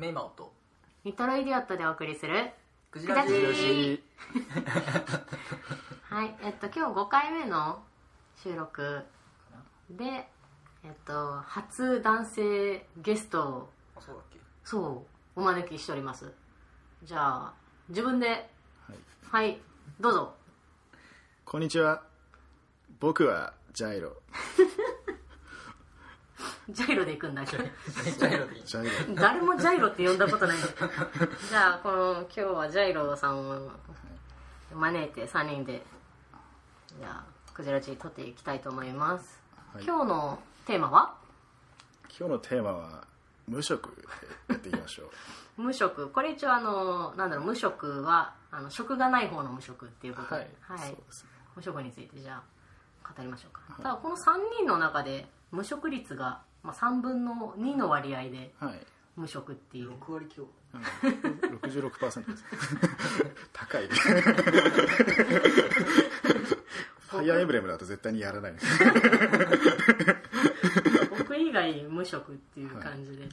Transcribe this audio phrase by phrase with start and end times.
[0.00, 0.50] メイマオと
[1.04, 2.48] リトルイディオットでお送りする
[2.90, 3.34] クジラジ。
[3.34, 4.00] クジラジー。
[6.08, 7.82] はいえっと今日5回目の
[8.42, 9.02] 収録
[9.90, 10.26] で
[10.84, 14.38] えっと初男性ゲストをあそうだっけ。
[14.64, 15.04] そ
[15.36, 16.32] うお招きしております。
[17.04, 17.52] じゃあ
[17.90, 18.26] 自分で。
[18.26, 19.58] はい、はい
[20.00, 20.34] どうぞ。
[21.44, 22.02] こんにちは。
[23.00, 24.16] 僕はジャイロ
[26.72, 27.64] ジャイロで行くんだけど
[29.14, 30.56] 誰もジャイロって呼んだことない。
[31.48, 33.70] じゃあこの今日はジャイロさんを
[34.74, 35.84] 招いて3人で
[36.98, 39.40] じゃあクジラジ撮っていきたいと思います、
[39.74, 39.84] はい。
[39.84, 41.14] 今日のテーマは？
[42.18, 43.04] 今日のテーマは
[43.46, 44.02] 無職で
[44.48, 45.10] やっていきましょう。
[45.62, 46.08] 無職。
[46.10, 50.36] これ一応あのなんだろう無職はあの職がない方の無職っていうこと。
[50.36, 51.30] で、はい、そうですね。
[51.56, 52.42] 無職についてじゃ
[53.04, 54.20] あ語りましょうか、ただこの3
[54.58, 58.86] 人の中で無職率が、まあ、3分の2の割合ではい。
[59.16, 59.92] 無職っていう。
[59.92, 60.46] 6割強。
[60.72, 60.80] うん。
[61.58, 62.44] 66%です。
[63.52, 63.88] 高い
[67.08, 68.52] ファイアーエンブレムだと絶対にやらない。
[68.52, 68.66] で す
[71.18, 73.28] 僕以外無職っていう感じで、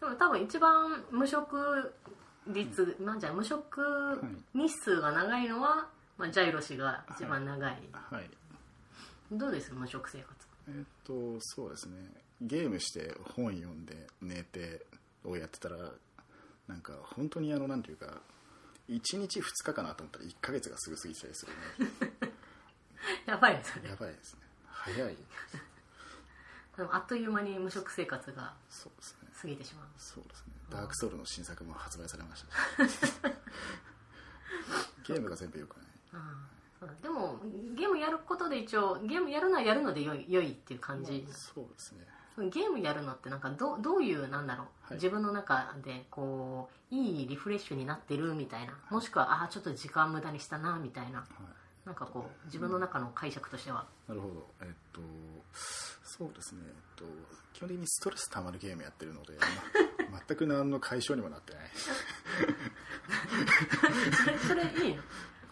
[0.00, 1.94] でも多分一番無職
[2.48, 4.20] 率、まあじゃあ無職
[4.52, 7.78] 日数が長いのは、まあ、ジャイロ氏が一番長い、
[8.10, 8.30] はい。
[9.30, 10.48] どうです無職生活。
[10.68, 11.96] えっとそうですね
[12.40, 14.86] ゲームして本読んで寝て
[15.24, 15.76] をやってたら
[16.68, 18.22] なんか本当にあのなんていうか
[18.88, 22.32] 1日2日かなと思ったら1ヶ月がすぐ過ぎてたりするね。
[23.26, 23.90] やばいですよね。
[23.90, 24.40] やばいですね。
[24.66, 25.16] 早い。
[26.76, 28.54] でもあっという間に無職生活が
[29.40, 29.86] 過ぎてしまう。
[29.96, 30.52] そうですね。
[30.70, 32.44] ダークソウルの新作も発売されまし
[32.76, 32.98] たし。
[35.06, 35.90] ゲームが全部よくない。
[37.02, 37.38] でも
[37.74, 42.06] ゲームやることで一応ゲームやるのはやるので良い良いっていう感じ、そうですね
[42.48, 44.94] ゲームやるのってなんかどどういうなんだろう、はい。
[44.94, 48.74] 自分の中でこういいリフレッシュになってるみたいな。
[48.90, 51.18] もしくはああちょっと時間無駄にしたなみたいな。
[51.18, 51.28] はい。
[51.86, 54.46] なんかこう自分の中の解釈としては、なるほど。
[54.62, 55.00] えっと
[56.02, 56.60] そうですね。
[56.66, 57.04] えっと
[57.52, 59.32] 基本的にストレス溜まるゲームやってるので、
[60.12, 61.62] ま 全く何の解消にもなってない。
[64.46, 65.02] それいいの？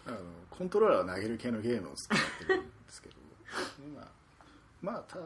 [0.07, 0.19] あの
[0.51, 3.17] コントローラーを投げる系のゲームを使ってるんですけど
[3.95, 4.07] まあ
[4.81, 5.19] まあた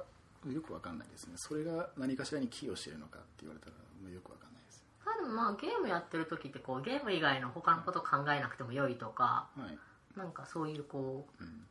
[0.51, 1.35] よくわかんないですね。
[1.37, 3.73] それが何かしらに寄与してるのかって言われたら
[4.03, 4.85] まあよくわかんないです。
[5.05, 11.67] あでもまあゲームやってる時ってこうゲーム以外の他のこと考えなくても良いとかはい、なんかそういうこううん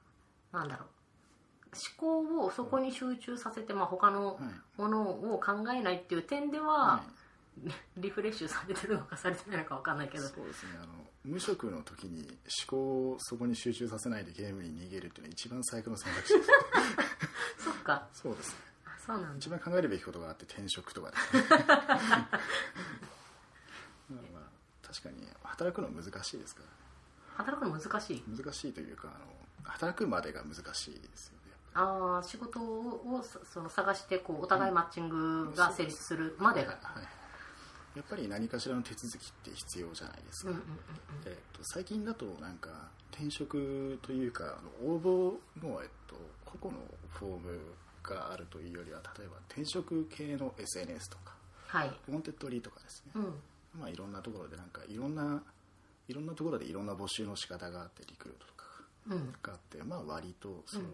[0.52, 0.88] なんだろう
[1.74, 7.04] 思考をそこに集中させて、まあ、他のはいものを考えないっていう点では、は
[7.98, 10.24] リフレッシュされてるのかされてないのか分かんないけど。
[10.24, 10.72] そうですね。
[10.82, 16.50] あの無職の時に思考をそこに集中させないでゲームに逃げるっていうのは一番最悪の選択肢です。
[17.64, 18.08] そっか。
[18.14, 18.52] そうです。
[18.54, 19.38] ねあそうなんだ。
[19.38, 21.46] 一番考えるべきことがあって転職とかですね。
[21.60, 21.68] ま
[24.18, 26.68] あまあ確かに働くの難しいですから
[27.46, 28.24] 働くの難しい？
[28.28, 29.26] 難しいというかあの
[29.64, 31.52] 働くまでが難しいですよね。
[31.74, 37.08] ああ仕事をそその探してこうお互いマッチングが成立するまでが、はい
[37.96, 40.68] やっぱり何かしらの手続きって必要じゃないですか、うんうんうん
[41.26, 42.70] えっと最近だとなんか
[43.12, 46.16] 転職というか応募の、えっと、
[46.46, 47.60] 個々のフォーム
[48.02, 51.36] があるというよりは例えば転職系の SNS とか
[51.68, 51.92] はい。
[52.10, 53.80] ウォンテッドリーとかですね、うん。
[53.80, 55.42] まあ、いろんなところでなんかいろんな
[56.10, 58.66] いろんなところでいろんな募集の仕方があってリクルートとか
[59.10, 59.32] うん。
[59.42, 60.86] があって、まあ、割とその,、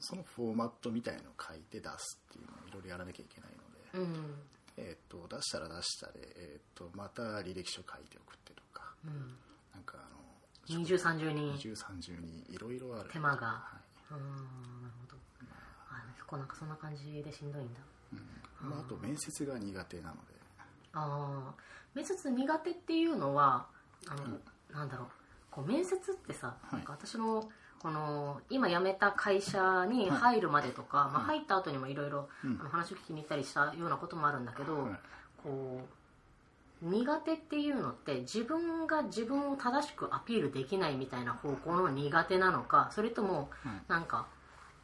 [0.00, 3.50] そのフォーマットみたいのを書いて出すっていうのをいろいろやらなきゃいけない
[3.94, 4.34] ので、うん
[4.76, 8.94] えー、と出したら出したで、えー、とまた履歴書書いて送ってとか。
[9.04, 9.36] うん
[9.74, 10.24] なんかあの
[10.66, 13.10] 二重三重に二重三重にいろいろある。
[13.10, 13.46] 手間が。
[13.46, 13.78] は
[14.10, 14.14] い。
[14.14, 14.18] うん
[14.82, 15.16] なるほど。
[15.90, 16.04] あ。
[16.18, 17.80] そこなんかそんな感じでしんどいんだ。
[18.12, 18.70] うん。
[18.70, 20.34] まあ、あと面接が苦手なので。
[20.92, 21.54] ああ
[21.94, 23.66] 面接苦手っていうのは
[24.06, 24.38] あの、
[24.72, 25.08] なんだろう。
[25.50, 26.74] こう面接ってさ、はい。
[26.76, 27.48] なんか私の
[27.84, 32.30] この今辞めた会社に入るまでとか、まあ、入った後にもいろいろ
[32.70, 34.92] 話を聞きに行ったりしたようなこともあるんだけど、はい。
[35.42, 35.82] こ
[36.82, 43.72] う苦手っていうのって自分が自分を正しくアピールできないみたいな方向の苦手なのかそれともはい。
[43.86, 44.28] なんか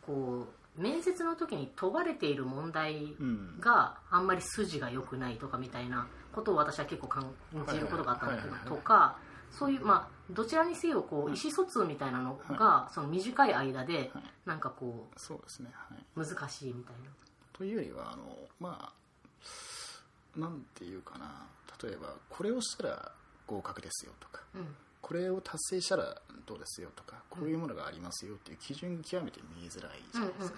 [0.06, 0.46] こ
[0.78, 3.58] う面接の時に問われている問題うん。
[3.60, 7.24] があんまり筋が良くないとかみたいなことを私は結構感
[7.72, 8.78] じることがあったんだけどはいはいはい。
[8.78, 9.16] とか
[9.50, 14.22] そういうまあどちらにせよこう意思疎通みたいなのがその短い間ではい。
[14.46, 17.10] なんかこそうですね、はい、う難しいみたいな。
[17.52, 18.22] というよりはあの
[18.58, 21.46] まあなんていうかな。
[21.82, 23.12] 例えばこれをしたら
[23.46, 24.76] 合格ですよとかうん。
[25.00, 26.14] これを達成したら
[26.46, 30.52] どうですよとかこういうものがありますよっていう基準極めて見えづらいじうんうんうんゃない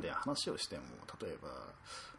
[0.00, 0.82] で話をしても
[1.20, 1.48] 例えば、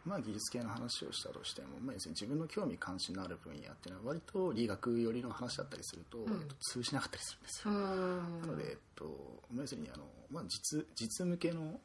[0.05, 6.21] まあ、技術系の話をしたとしても、まあ、要するに自分の興味関心のある分野っていうのは割と理学寄りの話だったりすると、ん。
[6.21, 8.41] えっと通じなかったりするんですうよ、ん。
[8.41, 9.05] なので、えっと
[9.53, 11.79] まあ、要するにあの、まあ、実実向けの、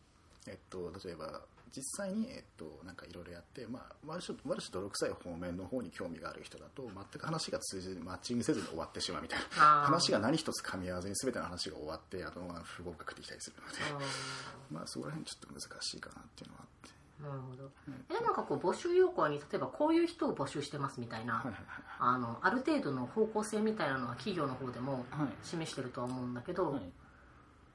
[0.46, 1.42] えっと、例えば
[1.74, 9.44] 実際に、えっと、なんかいろいろやって、まあ、ある種ある種泥臭い方面の方に興味がある人だと全く話が通じずマッチングせずに終わってしまうみたいな。
[9.84, 13.98] 話が何一つ噛み合わずに全ての話が終わってあの不合格できたりするので、あ
[14.70, 16.90] まあ、そこら辺ちょっと難しいかなっていうのはあって。
[17.22, 17.70] ーなるほど。
[18.10, 21.54] えなんかこう募集要項に例えばこういう人を募集してますみたいな、はいはい。
[21.98, 25.28] あのある程度の方向性みたいなのは企業の方でもはい。
[25.42, 26.82] 示してるとは思うんだけど、はい。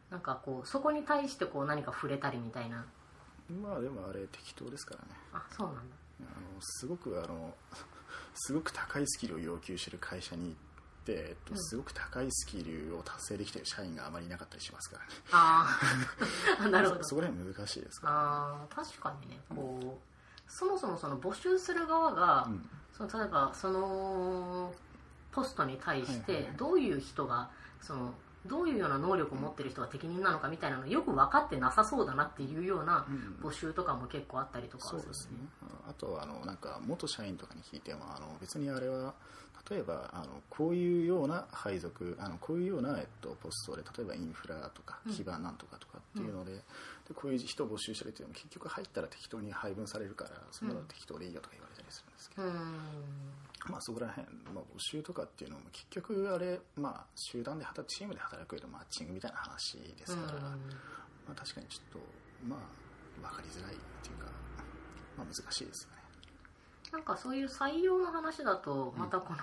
[0.10, 2.86] なんかこうそこに対してこう何か触れたりみたいな
[3.50, 5.08] まあでもあれ適当ですからね。
[5.34, 5.82] あそうなんだ。
[6.22, 7.54] あのすごくあの
[8.36, 10.56] すごく高いスキルを要求してる会社に行っ
[11.06, 11.64] て、えっとうん。
[11.64, 15.12] すごく高いスキルを達成できてる社員があまりいなかったりしますからね。
[15.32, 16.66] あー。
[16.66, 17.04] あなるほど。
[17.04, 22.70] そそこら辺難しいですかあー確かにねこうそもそもその募集する側が、ら、うん。
[22.94, 24.74] その例えばその
[25.32, 26.52] ポストに対しはいはいはい。
[26.52, 27.50] てどういう人が
[27.82, 28.14] その
[28.46, 33.50] どういうような能力を持ってる人が適任なのかみたいなのよく分かってなさそうだなっていうようなうん。
[33.50, 35.38] 募集とかも結構あったりとかそうですね。
[35.86, 39.14] ああとはあのなんか元社員とかに聞いてもあの別にあれは
[39.70, 45.14] 例えばあのこういうような配属あのこういうような、えっと、ポストで例えばインフラとかうん。
[45.14, 46.62] 基盤なんとかとかっていうので,、で
[47.16, 52.80] こういう人を募集してるっていうのも結局入ったら適当に配分されるからそんなの適当でいいよとか言われたりするんですけど、うん
[53.70, 60.50] まあ、そこら辺、まあ、募集とかっていうのも結局あれ、まあ、集団で働くチームで働く上でマッチングみたいな話ですから、ま
[61.32, 62.08] あ、確かにちょっと
[62.48, 62.60] まあ
[63.30, 64.32] 分かりづらいっていうか、
[65.18, 65.96] まあ、難しいですよね。
[66.92, 69.40] なんかそういう採用の話だとまたこの、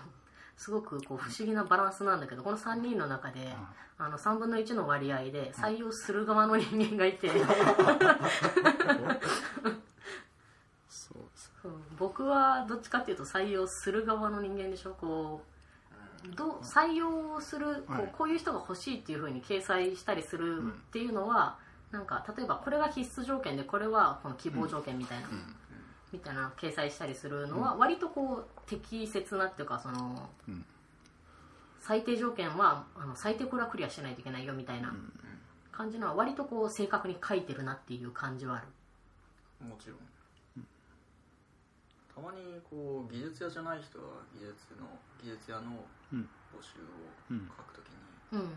[0.57, 3.53] すごくこう不思議なバランスなんだけどこの3人の中で、
[3.99, 7.29] あの3分の1の割合で採用する側の人間がいて、
[12.03, 14.95] 僕はどっちかっていうと採用する側の人間でしょ？
[15.01, 15.41] こ
[16.25, 18.03] うどう採用するこはい。
[18.03, 21.59] うこういう人が欲しいっていうふうに掲載したりするっていうのは、
[21.93, 25.55] なんか例えばこれが必須条件でこれはこの希望条件みたいな、うん。
[26.13, 30.65] みたいな掲載したりするのは割とこう適切なっていうかその、うん。
[31.81, 34.95] 最低条件はあの最低これはクリアしないといけないよみたいな
[35.73, 38.67] 感じのは割とこう正確に書いてるなっていう感じはある。
[39.69, 39.97] もちろん、
[42.15, 44.87] たまにこう技術屋じゃない人は技術の
[45.23, 46.29] 技術屋のうん。
[46.53, 46.85] 募集を
[47.31, 47.97] うん書くときに
[48.33, 48.53] うん。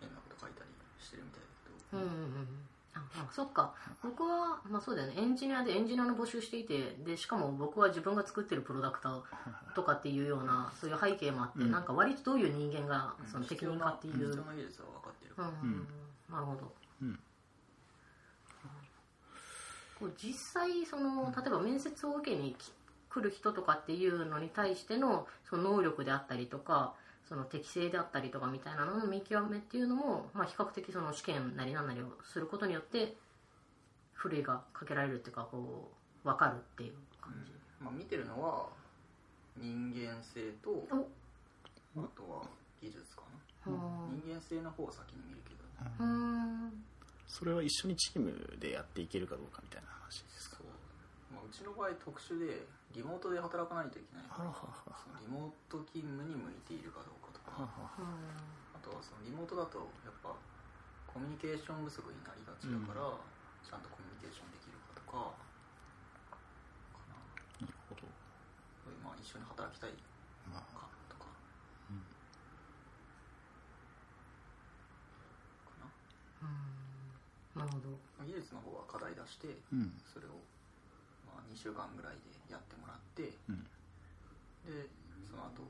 [0.00, 2.68] 変なこと書いたりしてるみたいだけど、うんうんうん。
[2.94, 3.72] ああそっか。
[4.02, 5.14] 僕は、まあ、そうだよね。
[5.16, 9.24] エンジニアでエンジニアの募集していてでしかも僕は自分が作ってるプロダクト
[9.74, 11.70] とかっていうようなそういう背景もあって、うん。
[11.70, 14.20] なんか割とどういう人間がその適任かっていう、うん。
[14.26, 15.86] 必要な技術は分かってる、うん。
[16.28, 17.20] なるほど、うんこ
[18.64, 19.87] う
[20.22, 22.72] 実際その例えば面接を受けにき
[23.10, 26.94] 来る人とかっていうのに対してのその能力であったりとか
[27.28, 33.16] その適性であったりとかみたいなのの見極めっていうのも、まあ、比較的その試験なりなんなりをすることによって
[34.14, 35.90] ふるいがかけられるっていうかこ
[36.24, 37.52] う分かるっていう感じ、
[37.82, 38.66] まあ、見てるのは
[39.56, 41.08] 人間性とお。
[41.96, 42.42] あとは
[42.80, 43.22] 技術か
[43.66, 45.64] な、うん人間性の方を先に見るけど、
[45.98, 46.72] うーん
[47.28, 50.64] それは一緒にチームでやっていけるかどうかみたいな話ですか？
[51.30, 52.66] まあ、うちの場合特殊で
[52.96, 54.26] リモートで働かないといけない。
[54.26, 57.62] からリモート勤務に向いているかどうかとか。
[57.62, 57.68] は
[58.74, 60.32] あとはそのリモートだとやっぱ
[61.06, 63.04] コミュニケーション不足になりがちだから、
[63.60, 65.36] ちゃんとコミュニケーションできるかとか。
[66.96, 67.20] かなあ
[67.60, 68.08] なるほど。
[69.04, 69.92] まあ一緒に働きたい
[70.48, 71.28] まあかとか、
[71.92, 72.00] うん
[75.68, 75.76] か
[77.58, 77.90] な、るほど。
[78.18, 79.92] まあ、技術の方は課題出してうん。
[80.12, 80.30] それを
[81.26, 83.62] まあ2週間ぐらいでやってもらってうん。
[84.66, 84.88] で
[85.28, 85.62] その後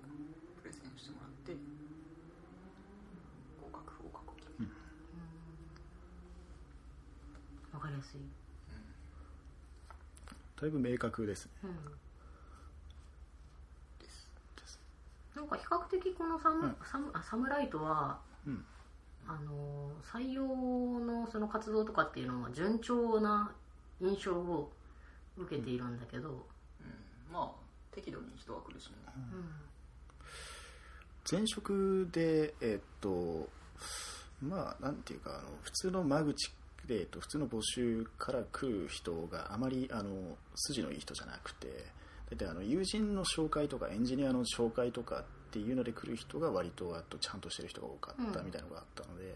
[0.60, 1.52] プレゼンしてもらって
[3.60, 4.72] 合格不合格を決める、
[7.72, 8.20] 分かりやすい、
[10.60, 11.52] だいぶ明確ですね。
[11.64, 11.76] うん
[13.98, 14.28] です
[15.36, 18.64] なんか比較的このサム,、はいサムあサムライトはうん
[19.28, 23.52] あの採用のその活動とかっていうのは順調な
[24.00, 24.72] 印象を
[25.36, 26.36] 受けているんだけど、うん、
[27.32, 27.50] まあ
[27.94, 29.44] 適度に人は来るしね、うん。
[31.30, 33.48] 前職でえっと
[34.42, 36.50] まあなんていうかあの普通の間口
[36.86, 41.68] で、えっと、普通の募集から来る人があまりあの筋のいい人じゃなくて
[42.30, 49.34] 大体あの友人の紹介とかエンジニアの紹介とかっっていうので来る人が割とあとちゃんとしてる人が多かったうんみたいなのがあったので、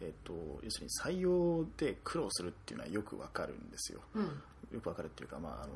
[0.00, 0.32] えっと
[0.62, 4.00] 要するに採用で苦労するっていうのはよくわかるんですよ。
[4.14, 4.22] うん。
[4.72, 5.72] よくわかるっていうか、まあ、あの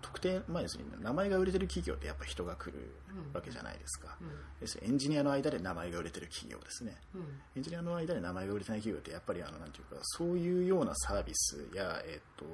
[0.00, 2.92] 特定、まあ、要するに名前が売れてる企業ってやっぱ人が来る
[3.34, 4.28] わけじゃないですか、うん。
[4.60, 6.96] 要するにエンジニアの間で名前が売れてる企業ですね。
[7.14, 7.22] うん。
[7.56, 12.50] エンジニアの間で名前が売れてない企業ってやっぱりあのなんていうかそういうようなサービスや、えっとま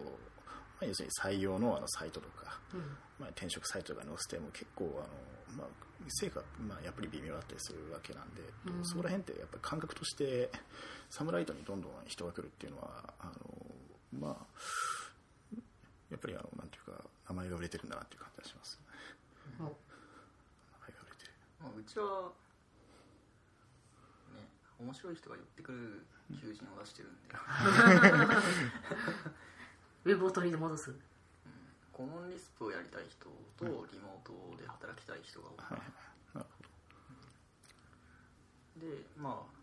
[0.82, 2.80] あ、要するに採用のあのサイトとか、うん。
[3.20, 8.84] まあ、転職サイトとか載せても結構あの、まあ、成果、まあ、やっぱり微妙だったりするわけなんで、うん。
[8.84, 10.50] そこら辺ってやっぱり感覚として
[11.10, 13.32] サムライトにどんどん人が来るっていうのはあの、
[14.18, 14.46] まあ、
[16.10, 18.80] やっぱりあのなんていうか名前が売れてるんだなっていう感じがします、
[19.60, 19.64] うん。
[19.66, 21.32] 名前が売れてる。
[21.62, 22.32] まあ、うちは
[24.34, 24.48] ね
[24.78, 26.06] 面白い人が寄ってくる
[26.40, 27.28] 求人を出してるんで、
[30.04, 30.94] ウェブを取り戻す
[31.94, 33.70] コモンリスプをやりたい人とリ
[34.02, 35.82] モートで働きたい人が多い、はい
[36.34, 36.46] なる
[38.80, 39.54] でまあ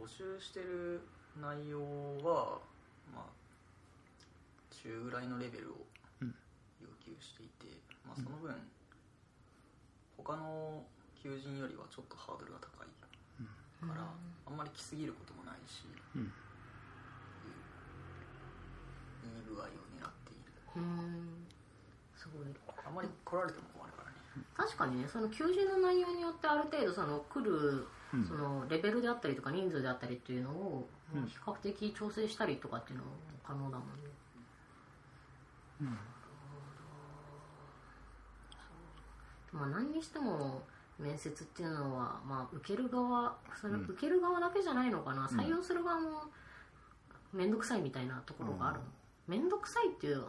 [0.00, 1.02] 募集してる
[1.40, 1.80] 内容
[2.24, 2.58] は
[3.12, 3.46] まあ
[4.70, 5.76] 中ぐらいのレベルを
[6.22, 6.34] うん。
[6.80, 7.66] 要求していて、
[8.06, 8.54] まあ、その分、
[10.16, 10.84] 他の
[11.20, 14.14] 求人よりはちょっとハードルが高いから、
[14.46, 16.32] あんまり来すぎることもないし、うん
[19.26, 21.46] いい具合を狙っているうん
[22.14, 22.54] すごい
[22.86, 24.16] あんまり来られても困るからね。
[24.56, 28.24] 確かにねその求人の内容によってある程度その来るうん。
[28.24, 31.26] そのレベルであったりとか人数であったりっていうのをうん。
[31.26, 33.10] 比較的調整したりとかっていうのも
[33.44, 34.10] 可能だもんね。
[39.52, 40.62] まあ何にしても
[40.98, 43.84] 面接っていうのは、まあ、受ける側それうん。
[43.84, 45.26] 受ける側だけじゃないのかな、うん。
[45.26, 46.22] 採用する側も
[47.32, 48.80] 面倒くさいみたいなところがある
[49.26, 50.22] 面倒くさいっていう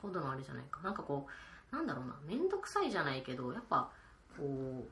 [0.00, 0.80] ほどのあれじゃないか。
[0.82, 1.30] なんかこう
[1.74, 3.90] なんだろうな面倒くさいじゃないけどやっぱ
[4.36, 4.88] こう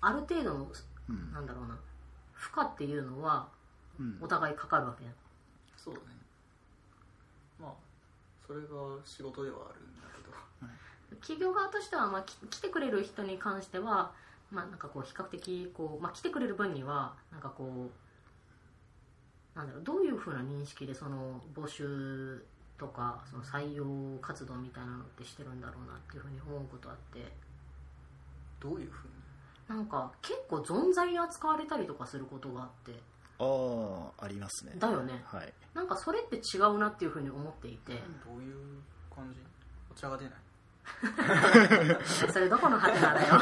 [0.00, 0.68] ある程度の
[1.08, 1.32] うん。
[1.32, 1.76] なんだろうな
[2.32, 3.48] 負荷っていうのは
[3.98, 4.18] うん。
[4.20, 5.04] お互いかかるわけ
[5.76, 6.06] そうだね。
[7.60, 7.72] まあ
[8.46, 8.66] それが
[9.04, 10.32] 仕事ではあるんだけど。
[11.20, 14.12] 企業側としては、まあ、き来てくれる人に関しては、
[14.50, 17.90] まあ、なんかこう比較的こう、まあ、来てくれる分にはなんかこ
[19.54, 22.42] うなんだろうどういうふうな認識でその募集
[22.82, 27.32] とかその採用活動みたいなのってしてるんだろうなっていうふうに思うことあって。
[28.60, 29.76] どういうふうに？
[29.76, 32.92] なんか結構存在に扱われたりとかすることがあって。
[33.38, 33.44] あ
[34.20, 34.72] あありますね。
[34.78, 35.22] だよね。
[35.26, 35.52] はい。
[35.74, 37.92] なんかそれって違うなっていうふうに思っていて。
[38.24, 38.56] どういう
[39.14, 39.40] 感じ？
[39.90, 40.34] お茶が出ない？
[42.32, 43.34] それどこのハテナだよ。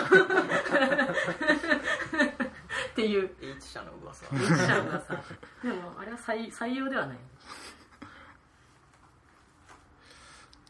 [2.93, 3.31] っていう。
[3.41, 4.27] H 社の噂。
[4.31, 5.23] 言っちゃうがさ
[5.63, 7.19] でもあれは採採用ではない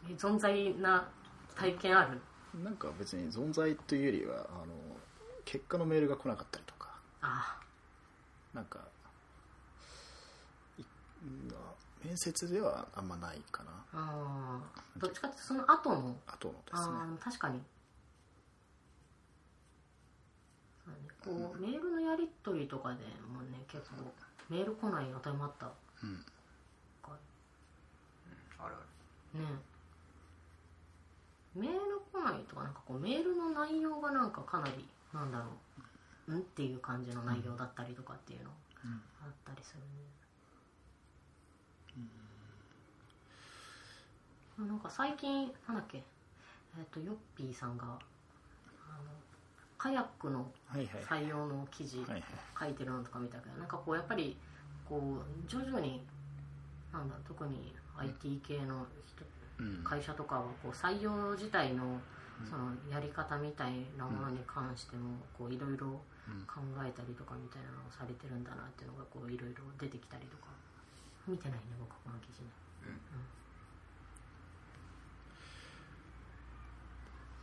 [0.17, 1.07] 存在な
[1.55, 2.19] 体験ある
[2.63, 4.73] なんか別に存在というよりはあの
[5.45, 6.89] 結果のメールが来なかったりとか
[7.21, 7.59] あ
[8.53, 8.79] なんか
[10.77, 10.83] い
[12.03, 14.59] 面接ではあんまないかなああ
[14.97, 17.59] どっちかってその後のあとのですね確かに
[21.23, 22.95] そうねこうメールのやり取りとかで
[23.31, 24.11] もね結構
[24.49, 25.67] メール来ない当たり前あった
[26.03, 26.25] うん
[27.03, 27.13] ある
[28.59, 28.75] ある
[29.39, 29.45] ね
[31.55, 31.77] メール
[32.11, 35.45] 来ないとかなんかこうメールの内容がなんかかなりなんだろ
[36.29, 38.51] ううんっていう感じの内容だったりとかっていうの
[38.85, 39.01] うん。
[39.23, 39.81] あったりする
[44.57, 45.97] ね、なんか最近なんだっけ？
[46.77, 47.99] えっ、とヨッピーさんがあの
[49.77, 50.51] カヤックの
[51.09, 52.05] 採用の記事
[52.59, 54.37] 書いてるのとか見たけどなんかこうやっぱり
[54.87, 56.01] こう徐々に
[56.93, 59.40] なんだ特に IT 系の人うん
[59.83, 61.99] 会社とかはこう採用自体の
[62.49, 66.45] そのやり方みたいなものに関してもこういろいろうん。
[66.45, 70.53] 考えたりとかみたいなのをされてるんだなっていうのがこういろいろ出てきたりとか。
[71.27, 72.49] 見てないね僕この記事ね。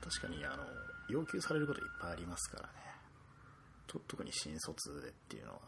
[0.03, 0.65] 確かにあの
[1.09, 2.73] 要求されることいっぱいありますからね。
[3.87, 5.61] と特に新卒でっていうのは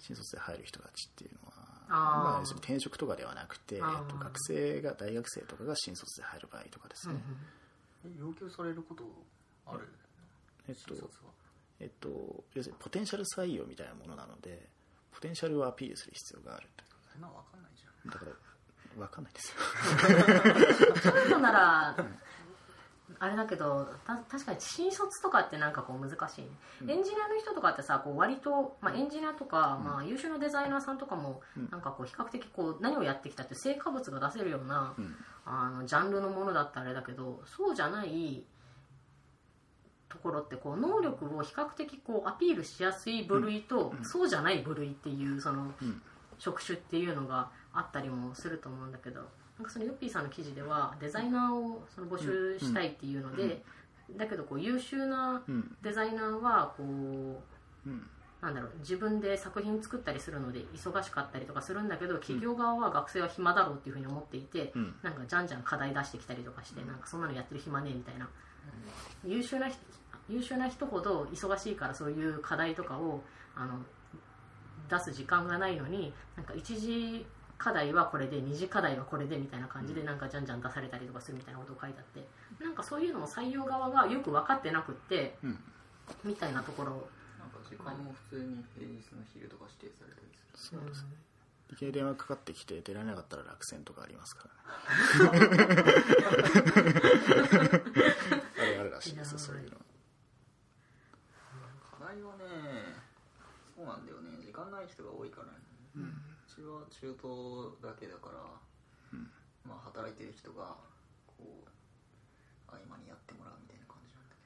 [0.00, 7.14] 新卒で入る人たちっていうのはまあ、要するに転職とかではなくて、えっと、学生が大学生とかが新卒で入る場合とかですね、
[8.04, 9.04] るえ要求されること
[9.66, 9.88] ある？
[10.68, 11.30] えっと新卒は？
[11.80, 12.08] えっと、
[12.54, 14.68] 要するにポテンシャル採用みたいなものなので
[15.12, 18.10] ポテンシャルをアピールする必要があるというそんなわかんないじゃん。
[18.10, 18.32] だから
[18.96, 19.56] 分かんないですよ。
[21.02, 21.96] そういうのなら
[23.24, 31.68] あれだけどた確かに新卒とかってなんかこう難しいね、エンジニアの人とかってさこう割と、まあ、エンジニアとか、まあ、優秀なデザイナーさんとかも、うん。
[31.70, 35.14] なんかこう比較的こう何をやってきたって成果物が出せるような、うん。
[35.46, 38.44] あのジャンルのものだったらあれだけどそうじゃない
[40.08, 46.02] ところってこう能力を比較的こうアピールしやすい部類と、そうじゃない部類っていうそのうん。
[46.38, 49.20] 職種っていうのがあったりもすると思うんだけど
[49.58, 53.62] なんかそのヨッピーさんの記事ではデザイナーをその募集したいっていうので、
[54.16, 55.76] だけどこう優秀なうん。
[55.82, 58.06] デザイナーはこううん。
[58.42, 64.94] なんだろう自分で作品作ったりするので忙しかったりとかするんだけど企業側は学生は暇だろうっていうふうに思っていて、うん。
[65.02, 68.28] なんかじゃんじゃん課題出してきたりとかして、なんかそんなのやってる暇ねえみたいな、
[69.24, 69.78] 優秀な人
[70.28, 73.22] 優秀な人ほど忙しいからそういう課題とかを
[73.54, 73.78] あの
[74.88, 77.26] 出す時間がないのになんか一次
[77.64, 82.28] 課題はこれで二次課題はこれでみたいな感じでなんかじゃんじゃん出されたりとかするみたいなことを書いてあって
[82.62, 85.58] なんかそういうのも採用側がよく分かってなくってうん。
[86.22, 87.08] みたいなところ。
[87.40, 91.04] なんか時間も普通に平日の昼とか指定されたりするそうです。
[91.04, 91.16] ね
[91.72, 94.50] いきなり電話かかってきて出られなかったら落選とかありますか
[95.24, 95.48] らね。
[98.60, 99.78] あれあるらしいですよそういうの。
[101.98, 102.44] 課題はね
[103.74, 104.36] そうなんだよね。
[104.44, 105.52] 時間ない人が多いからね、
[105.96, 106.00] う
[106.54, 109.18] ちは中東だけだから、
[109.66, 110.76] まあ働いてる人が
[111.26, 114.36] こう合間にやってもらうみたいな感じなんだ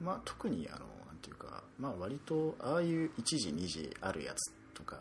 [0.00, 4.96] けまあ特にあのなんていうかまあ割とああいう1時2時あるやつとか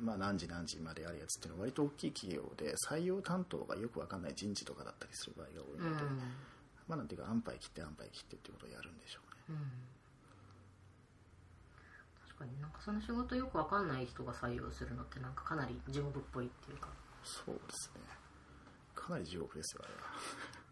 [0.00, 6.18] まあ何時何時まであるやつっていうのは割と大きい企業で採用担当がよくわかんない人事とかだったりする場合が多いので、うん。
[6.88, 9.58] まあなんていうか安牌切って安牌切ってっていうことをやるんでしょうね。
[9.58, 9.66] うん。
[9.66, 9.95] 確
[12.38, 12.60] かに。
[12.60, 16.88] なんかその仕事よくわかんない人が採用するのってなんかかなり地獄っぽいっていうか。
[17.24, 18.02] そうですね。
[18.94, 20.00] かなり地獄ですよあれは。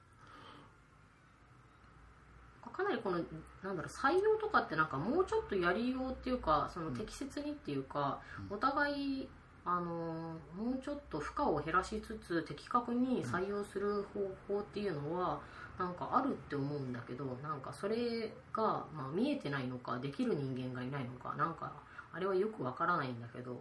[2.75, 3.19] かなりこの
[3.63, 9.29] なんだろう採用とかってなんかもうちょっとやりようっていうかその適切にっていうか、お互い
[9.65, 15.41] あのもうちょっと負荷を減らしつつ的確に採用する方法っていうのは
[15.79, 21.73] なんかあるって思うんだけどなんかそれが、まあ、見えてないのかできる人間がいないのかなんか
[22.13, 23.61] あれはよくわからないんだけど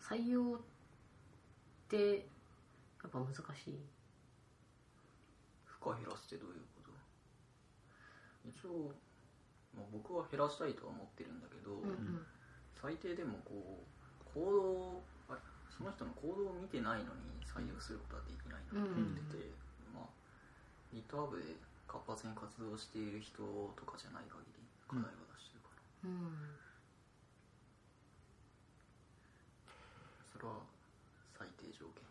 [0.00, 0.58] 採用っ
[1.88, 2.26] て
[3.02, 3.40] やっぱ難し
[3.70, 3.78] い。
[5.64, 6.92] 負荷減らすってどういうこと？
[8.48, 8.92] 一応、
[9.76, 12.26] まあ、僕は減らしたいとは思ってるんだけど、うんうん。
[12.80, 13.84] 最低でもこう
[14.32, 15.36] 行動あ
[15.68, 19.52] その人の行動を見てないのに採用することはできないなと思ってて、
[20.92, 23.42] まあ GitHub で活発に活動している人
[23.76, 25.70] とかじゃない限り課題は出してるか
[26.04, 26.34] ら、うん。
[30.32, 30.54] それは
[31.38, 32.02] 最低条件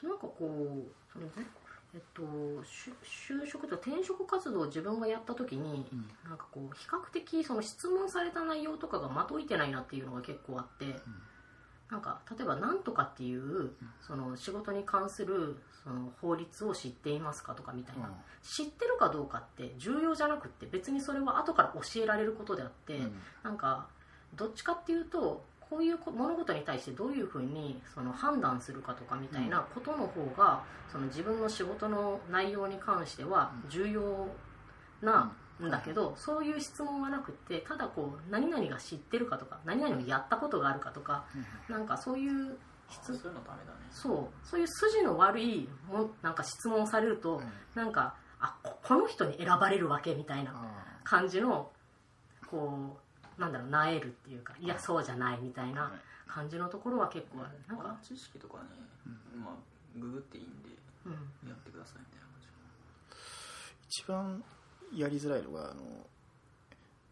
[0.00, 1.46] そうなんかこうそのね
[1.94, 5.86] えっと、就就職と転職活動を自分がやった時に、
[6.26, 10.86] なんかこう比較的その質問された内容とかがまといてないなっていうのが結構あって、
[11.92, 18.14] なんか例えば「なんとか」っていうその仕事に関するその法律を知っていますかとかみたいな、うん。
[18.42, 23.20] 知ってるかどうかって重要じゃなくって別にそれは後から教えられることであって、うん。
[23.42, 23.88] なんか
[24.34, 34.28] どっちかっていうとこういうこ物事に対してどういうふうにその判断するかとかみたいなことの方が、その自分の仕事の内容に関しては重要
[35.02, 41.24] なんだけど、そういう質問はなくってただこう何々が知ってるかとか何々をやったことがあるかとか、
[41.68, 42.58] なんかそういう
[42.90, 43.78] 質そういうのダメだね。
[43.90, 47.52] そうそういう筋の悪いもなんか質問をされると、うん。
[47.74, 51.70] なんかあここの人に選ばれるわけみたいなあ感じの
[52.50, 52.98] こ
[53.38, 55.92] うなんだろうなえるっていうかいやそうじゃないみたいな
[56.26, 57.50] 感じのところは結構ある。
[57.68, 58.64] なんこのか、知識とかね、
[59.36, 60.70] まあググっていいんで
[61.04, 61.12] うん、
[61.48, 62.48] やってくださいみたいな感じ。
[63.88, 64.44] 一番
[64.94, 65.82] やりづらいのがあの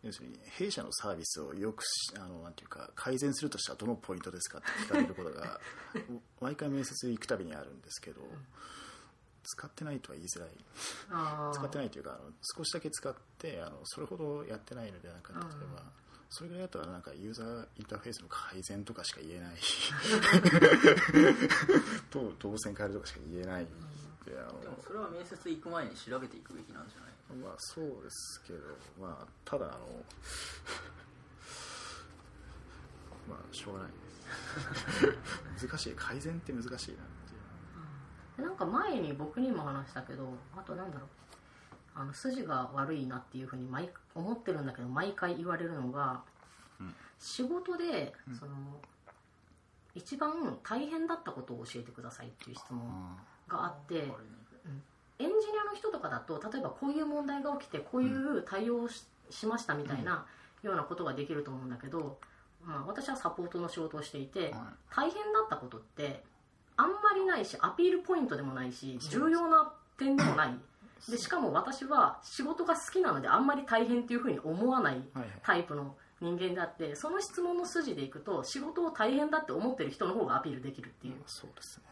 [0.03, 5.61] 要するに弊社のサービスをよくしあのなんていうか改善するとしたらどのポイントですかって聞かれることが
[6.41, 8.23] 毎回面接行くたびにあるんですけど
[9.43, 10.51] 使ってないとは言いづらい。
[11.55, 15.43] 使ってないというかあの少しだけ使ってあのそれほどやってないのでなんか例え
[15.75, 15.83] ば
[16.31, 19.57] それぐらいだったらなんかユーザーインターフェースの改善とかしか言えない。
[22.11, 23.67] と動線変えるとかしか言えない。
[24.25, 27.10] であのでもそれは面接行く前に調べていくべきなんじゃない？
[27.37, 28.61] まあそうですけど
[29.01, 29.77] まあただあの
[33.29, 33.93] まあしょうがない。
[33.93, 33.99] で
[35.59, 35.95] す難しい。
[35.95, 36.97] 改善って難しいなっていう。
[38.39, 41.09] でなんか前に僕にも話したけどあとなんだろう。
[41.95, 46.23] あの筋が悪いなっていうふうに毎思ってるんだけど毎回言われるのが、
[46.81, 46.95] うん。
[47.19, 48.81] 仕事で、その
[49.95, 54.15] 一番大変だったことを教えてくださいっていう質問があって、あれね
[55.21, 60.27] エンジニアの人とかだと例えばこういう問題が起きてこういう対応をし,、しましたみたいな
[60.63, 62.19] ようなことができると思うんだけど、
[62.65, 66.25] まあ、私はサポートの仕事をしていて、は大変だったことって
[66.77, 70.55] あんまりないしアピールポイントでもないし重要な点でもない。
[71.09, 75.01] でしかも私は仕事が好きなのであんまり大変っていうふうに思わない
[75.43, 81.15] タイプの人間であってその質問の筋でいくと仕事を大変だって思ってる人の方がアピールできるっていう。
[81.27, 81.85] そうですね。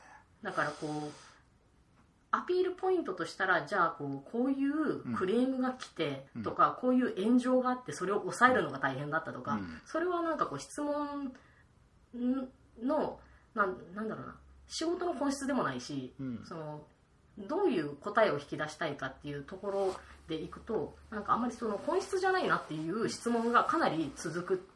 [0.43, 1.28] だからこう
[2.31, 9.81] アピールポイントとしたらじゃあこうこういうクレームが来てとか、こういう炎上があってそれを抑えるのが大変だったとか、うん。
[9.87, 11.33] それはなんかこう質問
[12.83, 13.19] の
[13.55, 14.37] なんなんだろうな
[14.67, 16.41] 仕事の本質でもないし、うん。
[16.45, 16.83] その
[17.39, 24.69] どういう答えを引き出したいかっていうところでいくとなんかあんまりその本質じゃないなっていう質問がかなり続く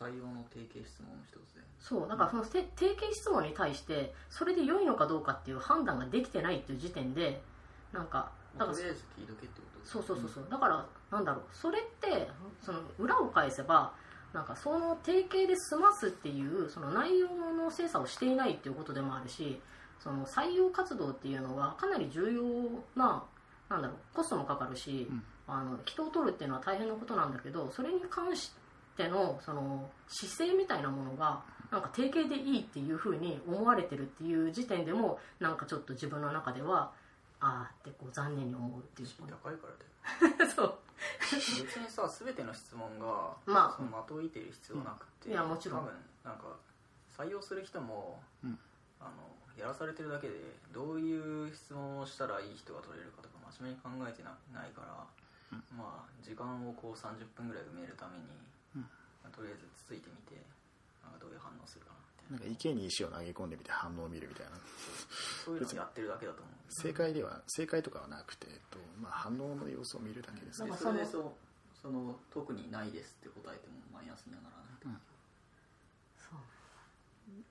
[0.00, 1.60] 採用の定型質問の一つで。
[1.78, 7.42] そうだからそのて定型質問に対してそれで良いのかどうかっていう判断ができてないっていう時点で
[7.92, 10.46] なんかだからとりあえず聞いとけってことそうそうそうそう。
[10.50, 11.44] だからなんだろう。
[11.52, 12.28] それって
[12.62, 13.92] その裏を返せば
[14.32, 19.60] なんかその定型で済ますっていうその内容の精査をしていないっていうことでもあるし
[19.98, 22.42] その採用活動っていうのはかなり重要
[22.96, 23.24] な
[23.68, 25.22] なんだろうコストもかかるし、うん。
[25.52, 28.52] あの人を取るっていうのは大変なことなんだけどそれに関し
[29.00, 36.92] てのその姿勢みたいなものがなんか定型でいいっていうふうに思われてるっていう時点でもなんかちょっと自分の中では
[37.40, 40.74] ああってこう残念に思うっていう高いからだよ そう。
[41.30, 43.76] 別にさ全ての質問が、まあ。
[43.76, 45.32] その的を射てる必要なくて、うん。
[45.32, 45.80] いやもちろん。
[45.80, 46.56] 多分なんか
[47.16, 48.58] 採用する人も、うん。
[49.00, 49.10] あの
[49.56, 50.34] やらされてるだけで
[50.72, 55.06] どういう質問をしたらいい人が取れるかとか真面目に考えてなないから、
[55.76, 58.49] まあ時間をこう30分ぐらい埋めるために、うん
[59.22, 60.40] まあとりあえずつついてみて
[61.02, 61.98] なんかどういう反応するかな
[62.32, 64.56] みたいななんか池に石を投げ込んでみて反応を見るみたいな。
[65.44, 70.62] そういうのをやってるだけだと思う正解では正解とかはなくて、えっとまあ、反応の様子を見るだけです。
[70.62, 71.32] ねなんかそれでそう
[71.74, 75.00] その特にないですって答えてもマイナスにはならないう
[76.16, 76.38] そう。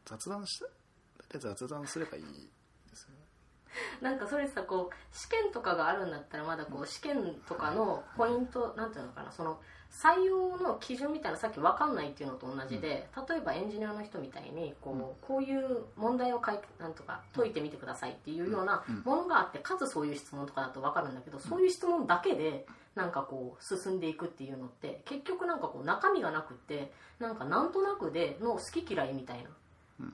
[0.05, 0.65] 雑談した？
[1.37, 3.15] 大体雑談すればいいですよね。
[4.01, 9.59] なんかそれさこう試験とかがあるんだったらまだこう試験とかのポイントなんていうのかなその
[9.91, 29.49] 採用の基準みたいなさっき分かんないっていうのと同じで、例えばエンジニアの人みたいにこう,、こういう問題を解なんとか解いてみてくださいっていうようなものがあってかつそういう質問とかだと分かるんだけど、そういう質問だけでなんかこう進んでいくっていうのって結局なんかこう中身がなくってなんかなんとなくでの好き嫌いみたいな、
[30.01, 30.13] うん。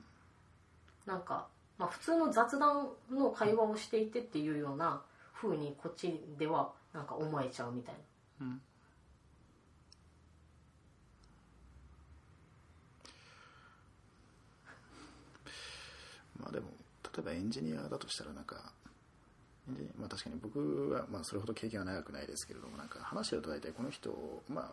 [1.04, 1.46] なんか、
[1.78, 5.02] まあ、普通の雑談の会話をしていてっていうような
[5.34, 7.94] 風にこっちではなんか思えちゃうみたい
[8.40, 8.46] な。
[8.46, 8.60] うん
[16.40, 16.68] まあでも
[17.02, 18.72] 例えばエンジニアだとしたらなんか
[19.98, 24.10] まあ確かに僕はまあそれほど経験は長くないですけれどもなんか話してると大体この人
[24.48, 24.70] まあ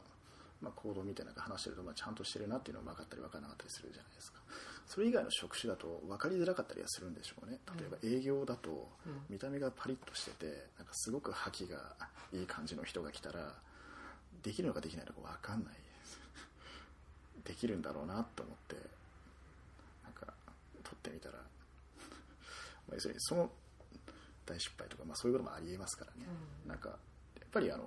[0.61, 4.39] まあ行動みたいなのが話してるとまあちゃんとしてるなっていうのが分かったり分からなかったりするじゃないですか。
[4.85, 7.59] それ以外の職種だと分かりづらかったりはするんでしょうね。
[7.79, 8.89] 例えば営業だと
[9.29, 11.95] 見た目がパリッとしててなんかすごく覇気が
[12.33, 13.53] いい感じの人が来たら
[14.43, 15.73] できるのかできないのか分かんない。
[17.45, 18.75] できるんだろうなと思って
[20.93, 21.41] 撮ってみたら、ま
[22.91, 23.49] あ、要するにその
[24.45, 26.27] 大失敗とか、まあ、そういうこともありえますからね、
[26.67, 26.95] なんかや
[27.45, 27.83] っぱりあの、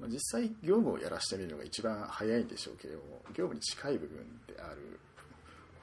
[0.00, 4.98] まあ、実際業務をやらせてみるのが一番早いんでしょうけれども業務に近い部分である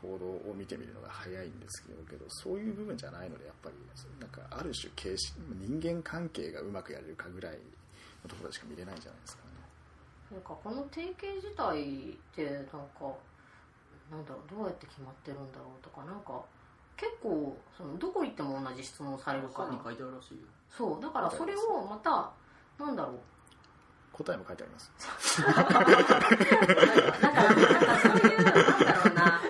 [0.01, 3.75] 行動を見てみるのが早いんですけどけどそういう部分じゃないのでやっぱり
[4.19, 7.59] なんかある種形式人間関係がうまくやれるかぐらい
[8.23, 9.49] のところでしか見れないんじゃないですかね。
[10.31, 13.13] なんかこの定型自体ってなんか
[14.11, 16.41] なんだろうどうやって決まってるんだろうとかなんか
[16.97, 19.69] 結構そのどこ行っても同じ質問されるから。
[19.83, 20.41] 書いてあるらしいよ。
[20.69, 22.31] そうだからそれをまた
[22.83, 23.19] なんだろう。
[24.11, 24.91] 答えも書いてあります。
[25.45, 26.19] だからなんか
[28.01, 29.41] そういうなんだろうな。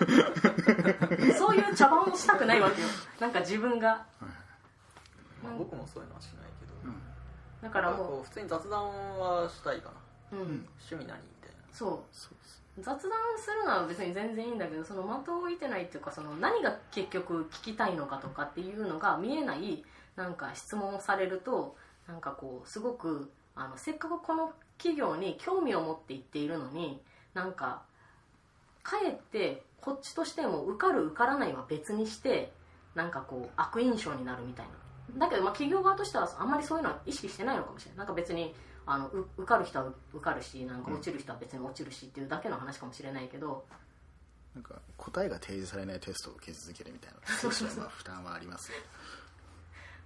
[1.38, 2.88] そういう茶番をしたくないわけよ。
[3.19, 4.06] なんか自分が。
[5.41, 6.93] まあ、僕もそういうのはしないけど、
[7.63, 8.84] だからもう普通に雑談
[9.17, 9.89] はしたいか
[10.32, 10.38] な。
[10.38, 11.58] う、うん、趣味何みたいな。
[11.72, 12.00] そう。
[12.12, 12.59] そうです。
[12.82, 13.02] 雑談
[13.38, 19.84] するのは別に全然いいんだけどその的を置いてないっていうかその何が結局聞きたいのかとかっていうのが見えない
[20.15, 21.76] なんか質問をされると
[22.08, 27.02] なんかこうすごくあのせっかくこの企業に興味を持っていっているのに
[27.34, 27.84] なんか
[28.84, 32.52] かえってこっちとしても受かる受からないは別にして
[32.96, 35.26] なんかこう悪印象になるみたいな。
[35.26, 37.98] だけどまあ企業側としてはあんまりそういうのは意識してないのかもしれない。
[38.00, 38.54] なんか別に
[38.91, 43.63] あのう受かる人は受かるしなんか落ちる人は別に落ちるしっていうだけの話かもしれないけど、
[44.56, 48.78] なんか答えが提示されないテストを受け続けるみたいなそうそうそうまあ負担はありますよ。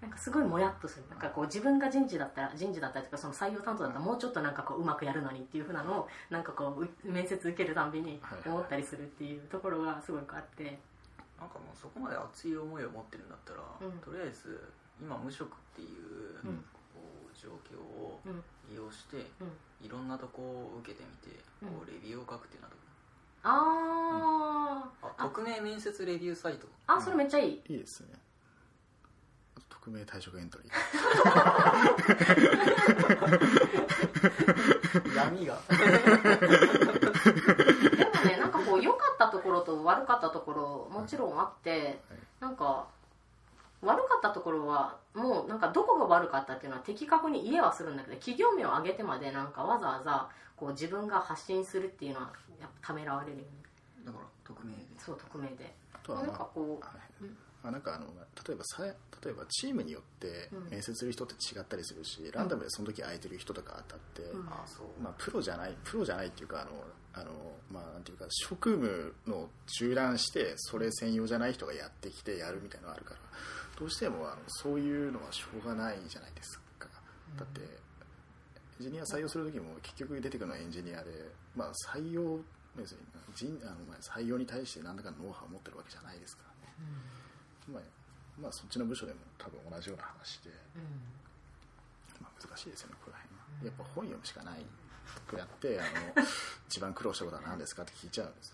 [0.01, 1.05] なんかすごいもやっとする。
[1.09, 8.39] なんかこう自分が人事だったら人事だったりとかその採用担当だったらもうちょっとなんかこううまくやるのにっていうふうなのをなんかこうう面接受けるたんびにはい。
[8.39, 10.77] はい思ったりするっていうところがすごくあって。
[11.39, 13.99] なんかもうそこまで熱い思いを持ってるんだったら、うん。
[13.99, 14.61] とりあえず
[15.01, 16.57] 今無職っていう,、うん。
[16.93, 18.43] こう状況をうん
[18.73, 19.51] 利用して、うん。
[19.85, 22.79] いろんなとこを受けてみて、こううレビューを書くっていうのはどう？
[23.43, 25.07] あー。
[25.17, 26.67] あ匿名面接レビューサイト。
[26.87, 27.61] あそれめっちゃいい。
[27.67, 28.07] いいですね。
[29.69, 30.73] 匿名退職エントリー。
[35.15, 35.57] 闇が。
[35.67, 35.75] で
[38.05, 41.99] もねなんかこう良かったところと悪かったところもちろんあって
[42.39, 42.87] なんか
[43.83, 53.47] 悪かったところはもうなんかどこが悪かったっていうのは的確に言えはするんだけど企業名を挙げてまでなんかわざわざこう自分が発信するっていうのはやっぱためらわれるよね。
[54.05, 54.79] だから匿名で。
[54.97, 55.73] そう匿名で。
[55.93, 57.29] あとはなんまあかこうはい
[57.65, 58.07] あなんかあの
[58.45, 60.69] 例えばさ例えばチームによってうん。
[60.69, 64.45] 面接する人って違ったりするし、ランダムでその時空いてる人とか当たって、うん。
[64.45, 66.71] まあ、プロじゃないプロじゃないっていうかあの
[67.13, 67.31] あの、
[67.71, 73.17] まあ、なんていうか職務の中断してそれ専用じゃない人がやってきてやるみたいなのがあるから
[73.79, 76.87] どうしてもあのそういうのはしょうがないじゃないですか。
[77.37, 77.65] だってエ
[78.81, 81.09] ンジニア採用する時も結局出てくるのはエンジニアで、
[81.55, 82.39] まあ、採用
[82.75, 82.97] 別に
[83.35, 86.73] 人あのまあ採用に対して何らかのノウハウを持ってるわけじゃないですからね、
[87.71, 87.83] まあ
[88.41, 90.49] まあ、そっちの部署でも多分同じような話で、
[92.19, 93.65] まあ、難しいですよねここら辺は。
[93.65, 94.65] やっぱ本読むしかない。
[95.29, 95.83] とやってあ
[96.19, 96.25] の
[96.67, 98.53] 一番苦労したことは何ですかって聞いちゃうんです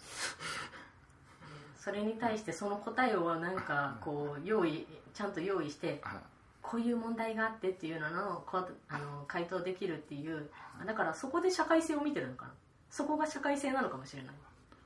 [1.90, 6.18] それに対してその答えをなんかこう用意ちゃんと用意してはい。
[6.62, 10.52] こういう問題があってっていうののこうあの回答できるっていう
[10.86, 12.52] だからそこで社会性を見てるのかな。
[12.92, 14.36] そこが社会性なのかもしれない。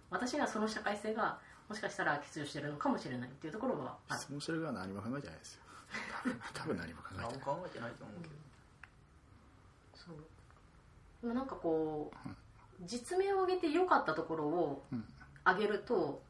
[0.09, 4.19] 私にはその社会性がもしかしたら欠如してるのかもしれないっていうところがある。
[4.21, 5.61] 質問してる側は何も考えてないですよ。
[6.23, 7.31] 多 分多分何も考えてない。
[7.31, 8.33] 何も考えてないと思うけど、
[9.95, 10.15] そう。
[11.21, 12.29] でもなんかこう
[12.85, 15.05] 実名を挙げて良かったところをうん。
[15.45, 16.21] 挙げると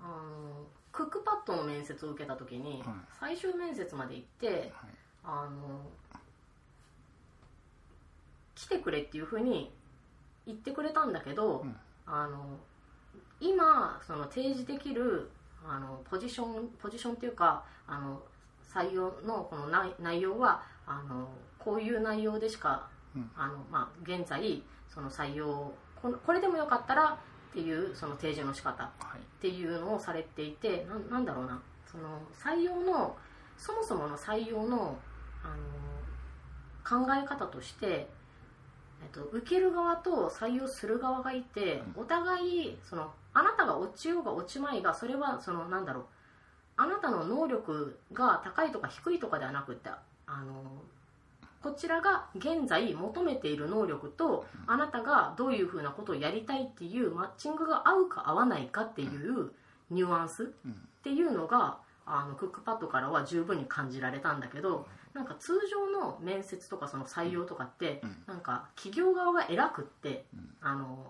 [0.00, 2.94] あのクックパッドの面接を受けた時にはい。
[3.18, 4.68] 最終面接まで行ってはい。
[5.24, 5.80] あの
[8.54, 9.72] 来てくれっていうふうに
[10.46, 11.76] 言ってくれたんだけど、うん。
[12.06, 12.58] あの
[13.40, 15.30] 今その提示できる
[15.64, 18.22] あのポジションポジションっていうかあの
[18.64, 23.30] 採用のこの内内容はあのこういう内容でしか、うん。
[23.36, 27.18] あのまあ、現在その採用このこれでもよかったら
[27.50, 29.18] っていうその提示の仕方はい。
[29.18, 31.60] っていうのをされていてなんなんだろうな。
[31.90, 33.16] その採用の
[33.56, 34.98] そもそもの採用の
[35.42, 38.08] あの考え方として、え
[39.06, 46.04] っと、受ける側と採用する側がいてお互いそのあなたが落ちようが落ちまいがそれはそのなんだろう。
[46.80, 49.90] あなたの能力が高いとか低いとかではなくて
[50.26, 50.80] あの
[51.62, 59.50] こちらが現在求めている能力とあなたがどういうふうなことをやりたいっていうマッチングが合うか合わないかっていう
[59.90, 60.88] ニュアンスっうん。
[61.02, 68.16] ていうのがあのクックパッドからは十分に感じられたんだけどなんか通常の面接とかその採用とかってうん。
[68.26, 70.54] なんか企業側が偉くってうん。
[70.60, 71.04] あの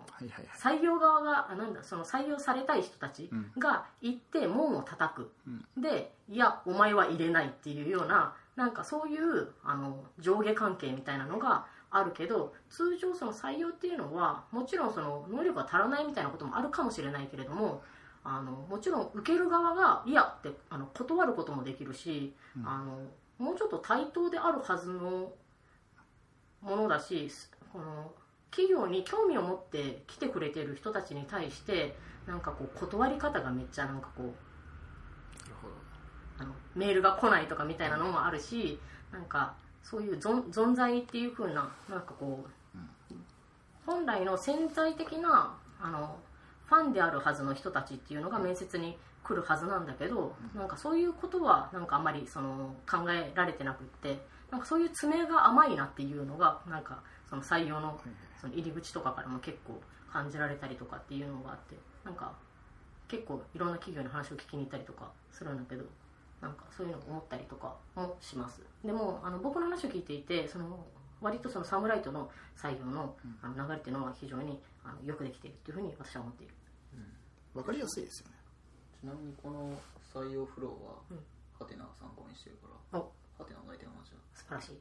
[0.59, 3.53] 採用側があなんだその採用されたい人たちうん。
[3.59, 5.83] が行って門を叩く、うん。
[5.83, 17.83] でいやお前は入れないっていうようななんかそういうあの上下関係みたいなのがあるけど通常その採用っていうのはもちろんその能力が足らないみたいなこともあるかもしれないけれども
[18.25, 22.69] あのもちろん受ける側がいやってあの断ることもできるし、うん。
[22.69, 22.99] あの
[23.39, 25.33] もうちょっと対等であるはずの
[26.61, 27.31] ものだし
[27.73, 28.11] この
[28.51, 31.95] 企業に興味を持って来てくれてる人たちに対して
[32.27, 34.48] なんかこう断り方がめっちゃなんかこう
[36.39, 38.79] あのメールが来ないとかみたいなのもあるし
[39.13, 43.15] なんかそういう存在っていう風ななんかこう、
[43.87, 46.19] 本来の潜在的なあの
[46.67, 54.19] ファンであるはずの人たちっていうのが面接に来るはずなんだけど、なんかそういうことはなんかあんまりその考えられてなくって
[54.51, 57.99] なんかそういう爪が甘いなっていうのがなんかその採用の
[58.41, 59.81] その入り口とかからも結構
[60.13, 62.33] 感じられたりとかっていうのがあってなんか
[63.09, 65.85] 結構いろんな企業に話を聞きに行ったりとかするんだけど。
[66.41, 68.61] なんかそういうのを思ったりとかもします。
[68.85, 70.85] でもあの僕の話を聞いていてその
[71.21, 76.55] 割とそのサムライトの採用のあの流れっていうのは非常にあのよくできているというふうに私は思っている。
[77.55, 78.35] わかりやすいですよね。
[79.01, 79.73] ちなみにこの
[80.15, 81.19] 採用フローはうん。
[81.59, 83.11] ハテナが参考にしてるからお。
[83.37, 84.13] ハテナが大体同じ。
[84.13, 84.79] だ素晴らしい。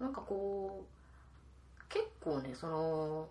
[0.00, 3.28] なんかこう結構ねその、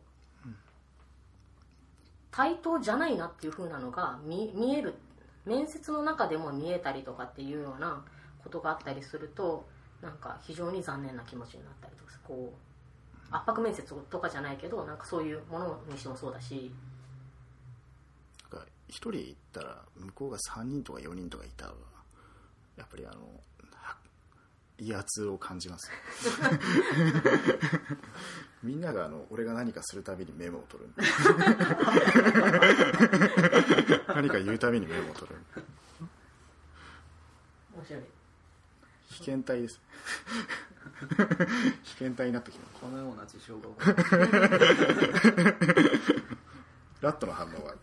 [2.32, 4.96] 対等じゃないなっていう風なのが見見える
[5.46, 8.04] 面接の中でも見えたりとかっていうような
[8.44, 9.66] ことがあったりすると
[10.02, 16.72] なんか非常に残念な気持ちになったりとかこう圧迫面接とかじゃないけどなんかそういうものにしてもそうだし。
[18.92, 21.72] 1人行ったら向こうが3人とか4人とかいたら
[22.78, 23.22] やっぱりあの
[24.82, 25.92] 威圧を感じます。
[28.64, 30.90] みんながあの俺が何かするたびにメモを取る。
[34.08, 35.36] 何か言うたびにメモを取る。
[37.76, 38.04] 面白い。
[39.06, 39.80] 被験体です。
[41.84, 42.80] 被験体になってきます。
[42.82, 43.96] このような事象が起こる。
[47.02, 47.76] ラットの反応は。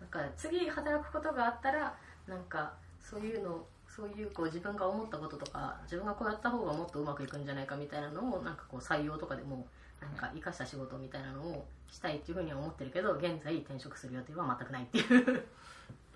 [0.00, 1.94] なんか次働くことがあったら
[2.26, 2.72] なんか
[3.08, 9.66] そういうのそういうこう自分が思ったこととか自分がこうやった方がもっとうまくいくんじゃないかみたいなのをなんかこう採用とかでも
[10.02, 15.46] なんか生かした仕事みたいなのをしたいっていうふうには思ってるけど現在転職する予定は全くないっていう。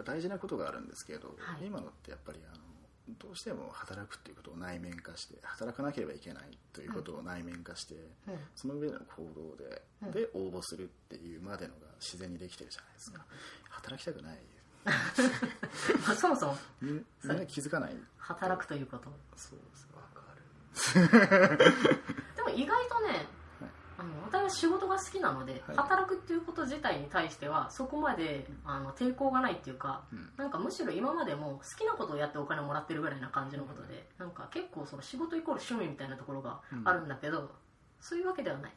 [0.04, 1.66] 大事なことがあるんですけど、はい。
[1.66, 2.62] 今のってやっぱりあの
[3.18, 8.38] どうしても働くっていうことを内面化して働かなければいけないということを内面化して、うん。
[8.54, 10.10] その上での行動で,、うん。
[10.10, 13.24] で応募するっていうまでのが自然にできてるじゃないですか、
[13.70, 14.38] 働きたくない
[16.06, 16.56] まあそもそも。
[16.80, 17.96] みんみんな気づかない。
[18.18, 19.10] 働くということ。
[19.36, 20.22] そうですわか
[21.48, 21.58] る。
[22.36, 23.26] でも意外とね
[23.98, 25.76] あの私は仕事が好きなので、はい。
[25.76, 30.32] 働くっていうこと自体に対してはそこまであの抵抗がないっていうか、うん。
[30.36, 37.50] なんかむしろ今までも好きなことをやってお金もらってるぐらいな感じのことで、なんか結構その仕事イコール趣味みたいなところがあるんだけど、
[38.00, 38.72] そういうわけではない。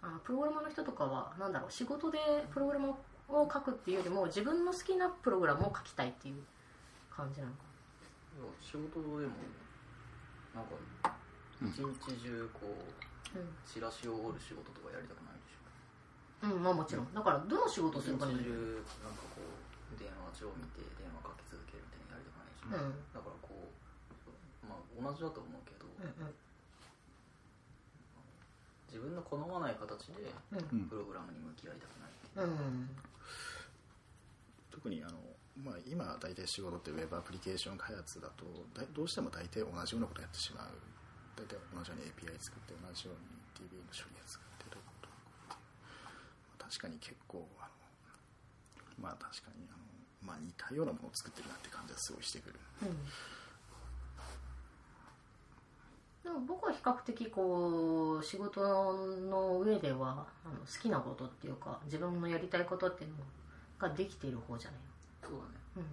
[0.00, 2.18] あのプログラマーの人とかはなんだろう仕事で
[2.52, 2.94] プログラム
[3.28, 6.42] を書くっていうよりも自分の好きなプログラムを書きたいっていう
[7.10, 7.68] 感じなのか
[8.60, 9.34] 仕事でも
[10.54, 10.64] なん。
[10.64, 11.18] か
[11.58, 11.90] 一日
[12.22, 12.98] 中こう
[13.34, 15.58] なチラシを折る仕事とかやりたくないでし
[16.46, 23.74] うん、うん、まあもちろんだからどの仕事をょ一日中するかによるなんかこう電話帳を見て電話かけ続けるみたいにやりたくないでしょ、うんだからこう
[24.62, 26.06] まあ同じだと思うけど、うん。
[26.06, 26.34] うん。
[28.86, 30.58] 自分の好まない形でうん。
[30.58, 30.86] うん。
[30.86, 32.46] プログラムに向き合いたくないっていう。
[32.46, 32.90] うん
[34.78, 35.18] 特にあの、
[35.58, 38.46] まあ、今大体仕事ってウェブアプリケーション開発だと
[38.78, 40.70] だどうしても大体同じようなことやってしまう。
[41.34, 45.10] 大体同じように API 作って同じように DB の処理を作ってどうこうどう
[45.50, 46.62] こうって。
[46.62, 47.74] いう確かに結構あの
[49.02, 49.82] まあ確かにあの、
[50.22, 52.58] まあ、似たようなものを作ってるなって感じはすごいしてくる。
[52.82, 52.98] うん。
[56.22, 58.62] でも僕は比較的こう仕事
[59.26, 63.16] の上ではあの好きなことっていうか自分のやりたいことっていうの
[63.78, 64.80] ができている方じゃない
[65.22, 65.42] そうだね。
[65.76, 65.84] うん、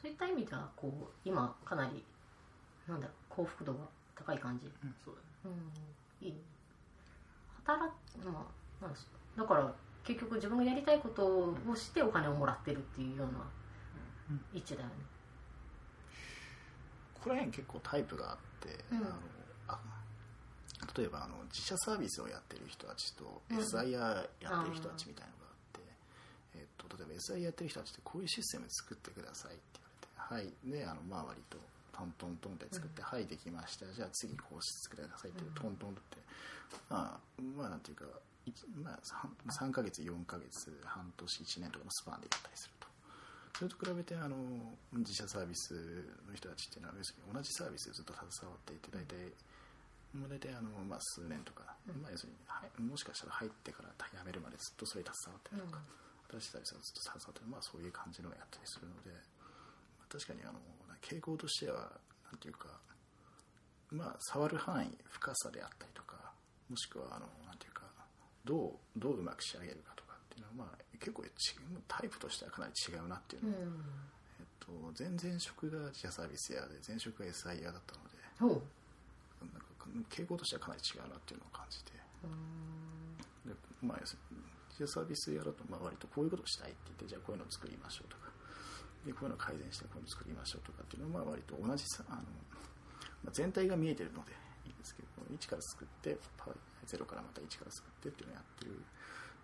[0.00, 2.04] そういった意味ではこう今かなり
[2.88, 3.78] なんだろう幸福度が
[4.14, 4.66] 高い感じ、
[5.04, 5.56] そうだね。
[6.22, 6.32] うん、いい。
[6.32, 6.38] ね
[7.64, 8.46] 働くま
[8.80, 9.06] あなんです。
[9.36, 9.72] だから
[10.04, 13.32] 結局自分がやりたいことをしてお金をもらってるっていうような
[14.52, 14.94] 位置だよね。
[17.14, 18.98] ここら辺結構タイプがあって、うん。
[18.98, 19.06] あの
[19.68, 19.78] あ
[20.96, 23.58] 例えばあの自社サービスをやってる人たちとうん。
[23.58, 23.90] SIR
[24.40, 25.41] やってる人たちみたいなの
[26.96, 29.80] 例えば SIR やってる人たちってこういうシステム作ってくださいって
[30.28, 30.70] 言われてはい。
[30.70, 31.58] であのまあ割と
[31.92, 33.26] トントントンって作って、はい。
[33.26, 33.86] できました。
[33.92, 36.18] じゃあ次こうしてくださいって、うんトントンって
[36.88, 38.04] まあまあなんていうか
[38.46, 38.50] い
[38.82, 38.98] まあ、
[39.46, 42.82] 3, 3ヶ月4ヶ月半年1年とかのスパンでやったりすると。
[43.58, 44.36] それと比べてあの
[44.92, 45.74] 自社サービス
[46.26, 49.30] の人たちっていうのは要するに同じサービスでずっと携わっていて大体
[50.18, 59.10] もう大体あの、まあ、数年とか、まあ、要するにはいもしかしたら入ってから辞めるまでずっとそれに携わってるとか、新しいサービスがずっと携わってる、まあ、そういう感じのをやったりするので、
[59.98, 60.60] まあ確かにあの
[61.00, 61.90] 傾向としては
[62.30, 62.68] なんていうか
[63.90, 66.32] まあ触る範囲深さであったりとか
[66.70, 67.82] もしくはあのなんていうか
[68.44, 71.54] どうどううまく仕上げるかとかっていうのは、まあ、結構ち
[71.88, 73.84] タイプとしてはかなり違うなっていうのを、うん。
[74.40, 78.22] えっと、前々職が自社サービス屋で前職が SIR だったので
[80.08, 81.92] 傾向としてはかなり違うなっていうのを感じて。
[82.24, 83.50] うん。
[83.50, 83.98] で、まあ、
[84.80, 88.32] 要するに自社サービス屋だとまあ割とこういうことをしたいって言ってじゃあこういうのを作りましょうとか
[89.04, 92.24] でこういうのを改善してこういうのを作りましょうとかっていうのはまあ割と同じさあの、
[93.24, 94.32] まあ、全体が見えてるので
[94.64, 96.48] いいんですけど一から作ってパ
[96.86, 98.80] ゼロからまた一から作ってっていうのをやってる。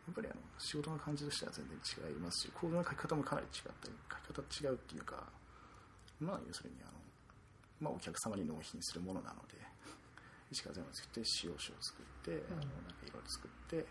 [0.09, 5.29] やっぱりあの仕事の感じとしては全然違いますしコードの書き方もかなり違ったり書き方違うっていうか
[6.19, 6.97] まあ要するにあの、
[7.79, 9.61] まあ、お客様に納品するものなので
[10.51, 13.85] 一から全部作って使用書を作って、あのなんかいろいろ作って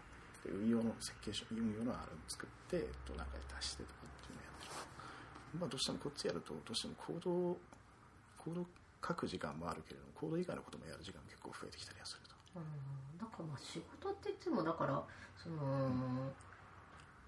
[0.43, 4.71] で運用の設計書運用のあれを作って、と、なんか足してとかっていうのをやってる。
[5.59, 7.57] まあどうしてもこっちやるとどうしてもコードを
[8.37, 8.65] コード
[9.05, 12.35] 書く時間もあるけれどもコード以外のこともやる時間も結構増えてきたりはすると。
[12.55, 13.17] うん。
[13.17, 15.03] だからまあ仕事って言ってもだから
[15.35, 16.31] その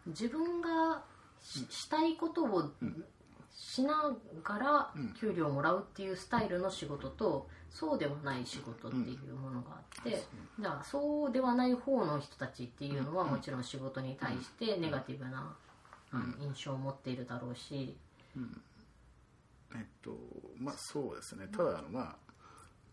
[0.07, 1.03] 自分が
[1.41, 2.71] ししたいことを
[3.59, 5.13] しながらうん。
[5.13, 10.23] 給料をもらうっていうスタイルの仕事とそうではない仕事っていうものがあって
[10.57, 15.53] じゃあそうではない方の人たちっていうのはもちろん仕事に対してネガティブな
[16.39, 17.97] 印象を持っているだろうし。
[19.75, 20.17] えっと
[20.57, 21.47] まあそうですね。
[21.55, 22.15] ただあのまあ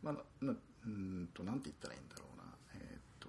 [0.02, 0.52] まあな
[0.84, 2.44] うんとなんて言ったらいいんだろうな。
[2.74, 3.28] えっと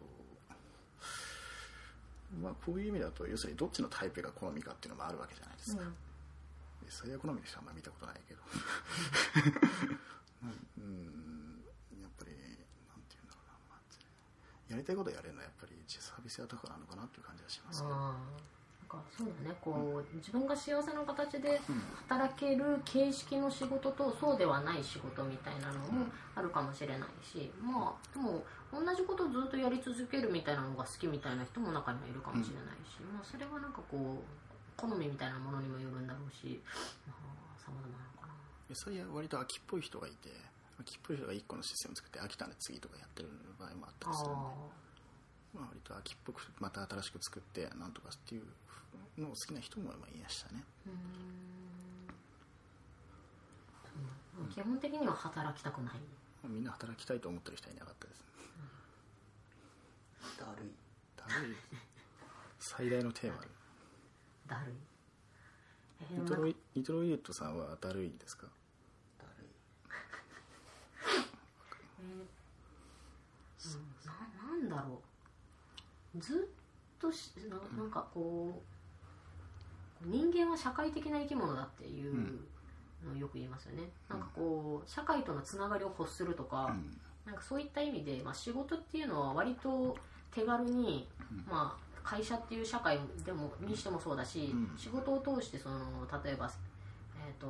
[2.41, 5.83] まあこういう意味だと要するにどっちのタイプが好みかっていうのもあるわけじゃないですか、
[6.89, 8.41] 最悪好みの人はあんまり見たことないけど。
[10.77, 11.63] うん
[12.01, 13.81] やっぱりなんていうんだろうな、まあ、
[14.69, 17.93] やりたいことやれるのはやっぱりサービスや高なのかなっていう感じがしますけど。
[17.93, 18.57] あー
[18.87, 21.59] なんかそうだねこう、自分が幸せな形で
[22.07, 34.46] 働ける形式の仕事とそうではない仕事みたいなのもあるかもしれないしまあでも同じことをずっとやり続けるみたいなのが好きみたいな人も中にはいるかもしれないし、まあ、それはなんかこう
[34.77, 36.61] 好みみたいなものにもよるんだろうし
[37.07, 38.33] まあ様々なのかな
[38.69, 40.29] でそれは割と秋っぽい人がいて
[40.79, 44.37] 秋っぽい人が1個のシステム作って飽きたんで次とかやってる場合もあったりするんで。
[44.37, 44.87] あ
[45.57, 48.43] まあ、割と秋っぽくまた新しく作ってなんとかっていう
[49.17, 50.63] のを好きな人もまあいましたね。
[50.85, 55.93] ーうーん基本的には働きたくない。
[56.47, 58.23] みんな働きたいと思ってる人はいなかったです。
[60.39, 60.71] だるい。
[61.17, 61.55] だるい。
[62.59, 63.41] 最大のテーマ
[64.47, 64.75] だるい。
[66.01, 68.47] えーニトロイニトロイエットさんはだるいんですか？
[69.17, 69.49] だるい。
[74.05, 74.13] な
[74.47, 75.01] なんだろ
[76.15, 76.19] う。
[76.19, 78.63] ずっとしななんかこ
[80.05, 82.15] う人間は社会的な生き物だっていう
[83.05, 86.97] のをよく言いますよね、なんかこう社会とのつながりを欲するとか、うん。
[87.25, 89.97] なんかそういった意味で、まあ、仕事っていうのは割と
[90.31, 91.09] 手軽に、
[91.45, 94.71] まあ、会社っていう社会でもにしてもそうだし、うん。
[94.77, 95.77] 仕事を通してその
[96.23, 96.49] 例えば、
[97.19, 97.47] えー、と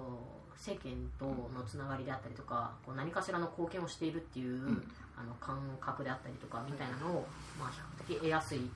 [0.57, 4.81] 世間とのつながりであったりとかこう何かしらの貢献をしているっていう、
[5.15, 7.27] あの感覚であったりとかみたいなのを、
[7.59, 8.69] まあ、比較的得やすい。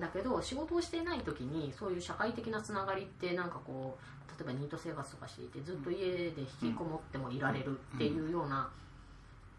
[0.00, 8.70] だけど仕事をしていない時にそういう社会的なつながりってなんかこう例えばニート生活とかしていてずっと家で引きこもってもいられるっていうような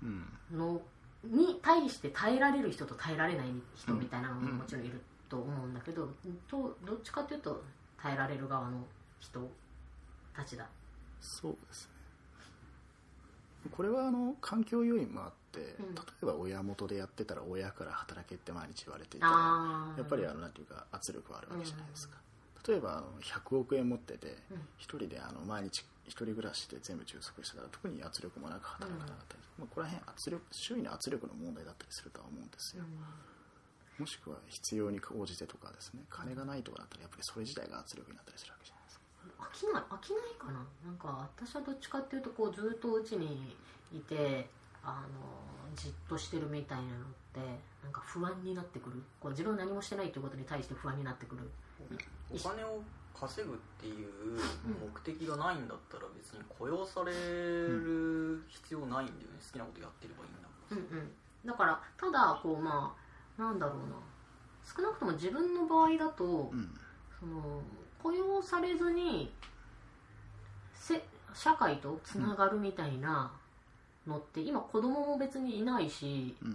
[0.01, 0.57] うん。
[0.57, 0.81] の
[1.23, 4.99] に対して耐えられる人と耐えられない人みたいなのももちろんいる
[5.33, 6.07] と思うんだけど、
[6.47, 7.63] とどっちかというと
[7.99, 8.85] 耐えられる側の
[9.19, 9.49] 人
[10.35, 10.67] たちだ。
[11.19, 13.71] そうですね。
[13.71, 15.95] これはあの環境要因もあって、ん。
[15.95, 22.17] 例えば親元でやってたら親から働けって毎日言われていたやっぱりあのなんていうか圧力はあるわけじゃないですか、
[22.67, 24.61] 例えばあの100億円持っててうん。
[24.77, 32.83] 一人であの毎日一人暮らしで全部充足してたら特に圧力もなく働かなかったり、まあ、ここら辺圧力周囲の圧力の問題だったりするとは思うんですよ、
[33.99, 36.01] もしくは必要に応じてとかですね。
[36.09, 39.03] 金がないとかだったらやっぱりそれ自体が圧力になったりするわけじゃないですか。
[39.39, 40.65] 飽きない飽きないかな。
[40.85, 43.55] なんか私はどっちかっていうとこうずっとうちに
[43.93, 44.49] いて
[44.83, 46.91] あのじっとしてるみたいなのっ
[47.33, 47.39] て
[47.83, 49.03] なんか不安になってくる。
[49.19, 51.49] こう自分は何もしてないということに対して不安になってくる。
[52.33, 52.81] お金を
[53.13, 54.39] 稼ぐっていう
[54.81, 59.39] 目的がないんだったら別に雇用される必要ないんだよね。
[59.39, 61.11] 好きなことやってればいいんだうんうん。
[61.45, 63.02] だからただこうまあ
[63.37, 63.95] なんだろうな。
[64.63, 66.79] 少なくとも自分の場合だと、うん。
[67.19, 67.61] その
[68.01, 69.33] 雇用されずに
[70.73, 71.01] せ
[71.33, 73.31] 社会とつながるみたいな
[74.05, 76.51] のって、今子供も別にいないし、うん。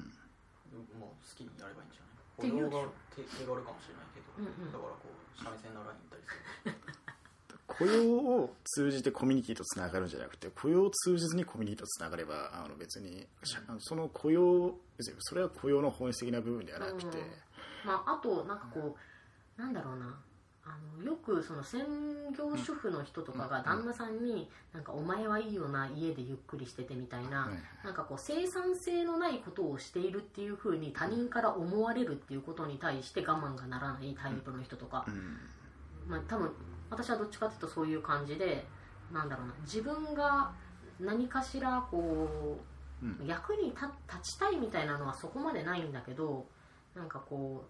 [1.01, 2.07] まあ好きにやればいいんじゃっ
[2.41, 4.72] ていうない雇用が手手軽かもしれないけど、うんうん。
[4.72, 6.33] だからこう三味線習いに行ったりす
[6.68, 6.88] る
[7.79, 13.26] 雇用を通じてコミュニティとつながるんじゃなくて雇用を通じずにコミュニティとつながればあの別に
[13.79, 17.12] その雇用別にそれは雇用の本質的な部分ではなくて、うん。
[17.85, 18.97] まあ、あとなんかこ
[19.59, 20.18] うなんだろうな。
[20.68, 21.81] あのよくその専
[22.37, 35.39] 業主婦の人とかが旦那さんになんかお前はいいよな家でゆっくりしててみたいな、はいなんかこう生産性のないことをしているっていうふうに他人から思われるっていうことに対して我慢がならないタイプの人とか、うん。
[36.07, 36.53] まあ、多分
[36.91, 38.64] 私はどっちかというとそういう感じで
[39.12, 40.53] なんだろうな自分が
[41.01, 42.59] 何かしらこ
[43.03, 43.26] う、うん。
[43.26, 46.47] 役に立立ちたいみたいなのはそこまでないんだけど
[46.97, 47.64] なんかこ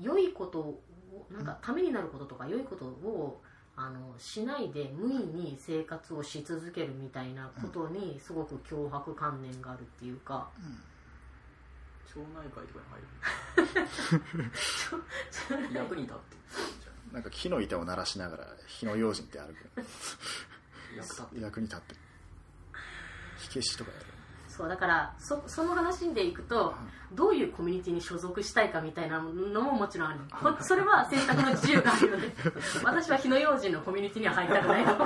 [0.00, 0.82] う良いことを
[1.30, 3.40] なんかためになることとか良いことを
[3.76, 10.50] あのしないで無意に生活をし続けるみたいなことにすごく脅迫観念があるっていうか、
[12.06, 13.66] 町内会とかに
[14.28, 14.44] 入
[15.70, 15.72] る。
[15.78, 19.70] 役に立ってなんか木の板を鳴らしながら火の用心って歩く
[21.40, 22.00] 役に立ってる。
[23.38, 24.06] 火消しとかやる。
[24.48, 26.74] そうだからそその話でいくと
[27.14, 30.20] どういうコミュニティに所属したいかみたいなのももちろんある。
[30.30, 32.30] こそれは選択の自由があるので
[32.84, 34.96] 私は火の用心のコミュニティには入りたくないの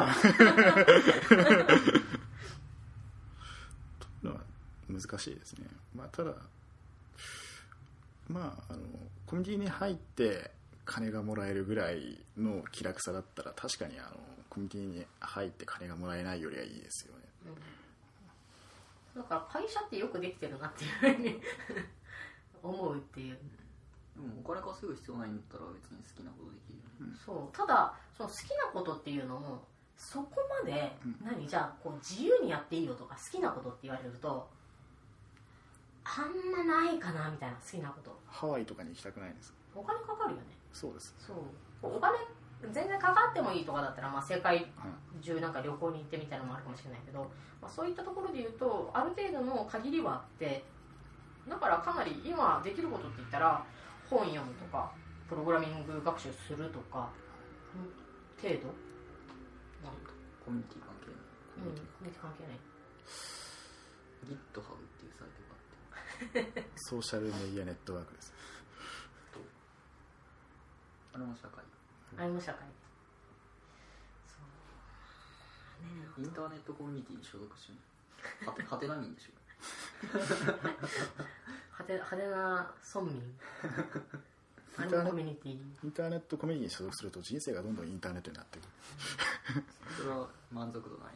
[4.23, 4.41] のは
[4.89, 6.33] 難しいですね、まあ、ただ
[8.29, 8.81] まああの
[9.27, 10.56] コミュニティに入って
[10.87, 14.11] 金がもらえるぐらいの気楽さだったら確かにあの
[14.49, 17.25] コミュニティに入って金がもらえないよりはいいですよね。
[19.17, 21.41] だから会社ってよくできてるなっていうふうに
[22.63, 23.39] 思うっていう。
[24.15, 27.57] でもお金稼ぐ必要ないんだったら別に好きなことできるよね、そう。
[27.57, 29.67] ただその好きなことっていうのも
[29.97, 34.49] そこまで、何じゃあこう自由にやっていいよとか好きなことって言われると
[36.05, 38.19] あんまないかなみたいな好きなこと。
[38.27, 40.47] ハワイとかに行きたくないんですお金かかるよね。
[40.73, 41.15] そうです。
[41.19, 41.37] そう。
[41.83, 42.19] お金
[42.73, 44.67] 全然かかってもいいとかだったら、まあ、世界はい
[45.23, 47.21] 中なんか旅行に行ってみたいなのもあるかもしれないけど、
[47.61, 50.65] まあ、そういったところで言うとある程度の限りはあって
[51.49, 53.65] だからかなり今できることって言ったら
[54.11, 54.93] 本読むとか
[55.29, 57.11] プログラミング学習するとか
[57.75, 57.89] うん
[58.43, 58.69] 程度
[59.85, 60.13] なんか
[60.45, 61.69] コミュニティ関係ない。
[61.69, 62.59] うんコミュニティ関係ない。
[64.27, 64.35] GitHub っ
[64.99, 68.35] ていうサイトがあってソーシャルメディアネットワークです
[71.17, 71.65] あれも社会。
[72.19, 72.61] あれも社会。
[74.29, 74.45] そう。
[75.89, 77.81] ねインターネットコミュニティに所属してる。
[78.45, 79.33] はて はてな民でしょ。
[80.13, 83.17] 派手派手な村民。
[84.77, 85.53] アニメコミュニティ。
[85.57, 88.69] インターネットコミュニティに所属すると人生がどんどんインターネットになっていく。
[89.97, 91.15] それは満足度ない。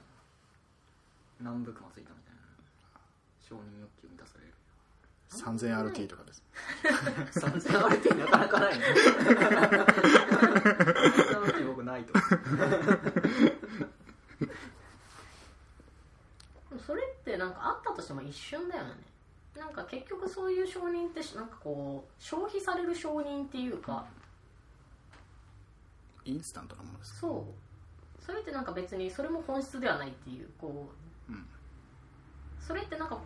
[1.44, 2.40] 何部かもついたみたいな。
[3.38, 4.54] 承認欲求満たされる
[5.30, 6.42] 3000RT とかです。
[7.32, 9.84] 3000 RT なかなかないね3000
[11.44, 12.12] RT 僕ないと
[16.86, 18.94] それってなんかあったとしても一瞬だよね。
[19.56, 24.06] なんか結局そういう承認ってなんかこう消費される承認っていうか。
[26.24, 27.44] インスタントなものですそう。
[28.24, 30.90] それってなんか別にそれも本質ではないっていうこ
[31.28, 31.46] う、うん。
[32.60, 33.18] それってなんか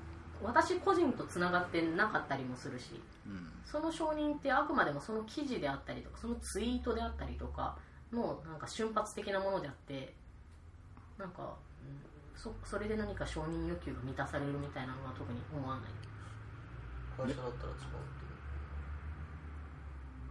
[0.44, 3.50] 私個人とつながってなかったりもするしうん。
[3.64, 7.76] その承認ってあくまでもその記事であったりとかそのツイートであったりとか
[8.12, 10.14] のなんか瞬発的なものであって
[11.18, 15.84] なんか、うん、そそれで何か承認欲求が満たされるみたいなのは特に思わない。
[17.16, 17.84] 会社だったら違うって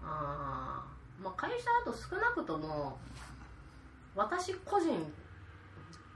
[0.04, 2.98] あーまあ会社だと少なくとも
[4.16, 5.12] 私個人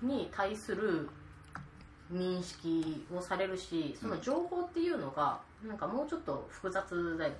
[0.01, 1.09] に対する
[2.11, 7.37] 認識をされるしその情報っていうのがなんかもうちょっと複雑だよね。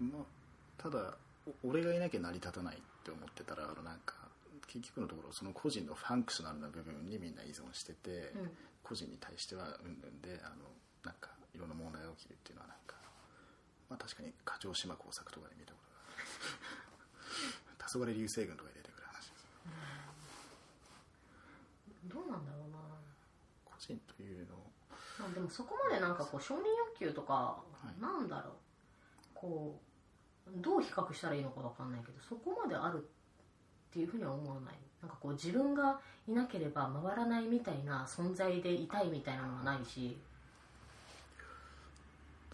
[0.00, 0.10] なん。
[0.10, 1.14] まあ、ただ
[1.64, 4.14] お俺がいなきゃ成り立たないって思ってたらあのなんか
[4.66, 8.50] 結局のところその個人のファンクショナルな部分にみんな依存してて、うん。
[8.86, 10.62] 個人に対してはうんぬんであの
[11.02, 12.94] なんかいろんな問題が起きるっていうのはなんか、
[13.90, 15.90] まあ、確かに過剰島工作とかで見たこと
[17.82, 18.86] が 黄昏流星群とかです
[22.08, 22.78] どうなんだろうな。
[23.64, 24.54] 個人というの。
[24.90, 27.62] あ、でもそこまでなんかこう承認欲求とか、
[27.98, 28.00] い。
[28.00, 28.52] なんだろう。
[29.34, 29.78] こ
[30.46, 34.74] うどう比較したらいいのかわかんないけどそこまであるっていうふうには思わない。
[35.02, 40.16] なんかこう自分がいなければ回らないみたいな存在でいたいみたいなのはないし。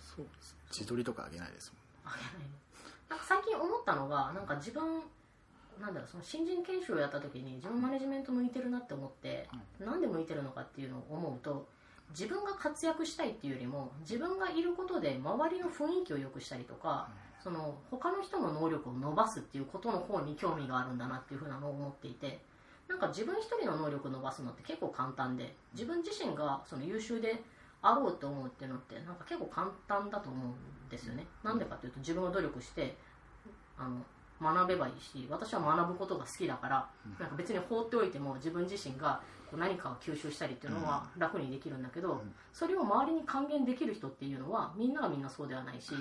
[0.00, 0.62] そうですね。
[0.72, 1.72] 自撮りとかあげないです
[2.04, 2.62] もんあげないの
[3.10, 5.02] なんか最近思ったのがなんか自分
[5.80, 9.48] なんだろうその新人研修をやった時に自分マネジメント向いてるなって思って、
[9.80, 11.66] なんで向いてるのかっていうのを思うと
[12.10, 17.08] 自分が活躍したいっていうよりも自分がいることで周りの雰囲気を良くしたりとか、
[17.42, 22.40] その他の人の能力を伸ばすっていうことの方に興味があるんだなっていうふうなのを思っていて
[22.88, 27.42] なんか自分一人の能力を伸ばすのって結構簡単で自分自身がその優秀で
[27.80, 30.48] あろうと思うっていうのってなんか結構簡単だと思う
[30.86, 31.26] んですよね。
[31.42, 32.96] なんでかっていうと自分が努力して
[33.76, 33.96] あの
[34.42, 36.88] 学べばいいし私は学ぶことが好きだから、
[37.18, 39.20] なんか別に放っておいても自分自身が
[39.50, 42.22] こう何かを吸収したりっていうのは楽にできるんだけど、
[42.52, 45.92] それを周りに還元できる人っていうのはみんながみんなそうではないし、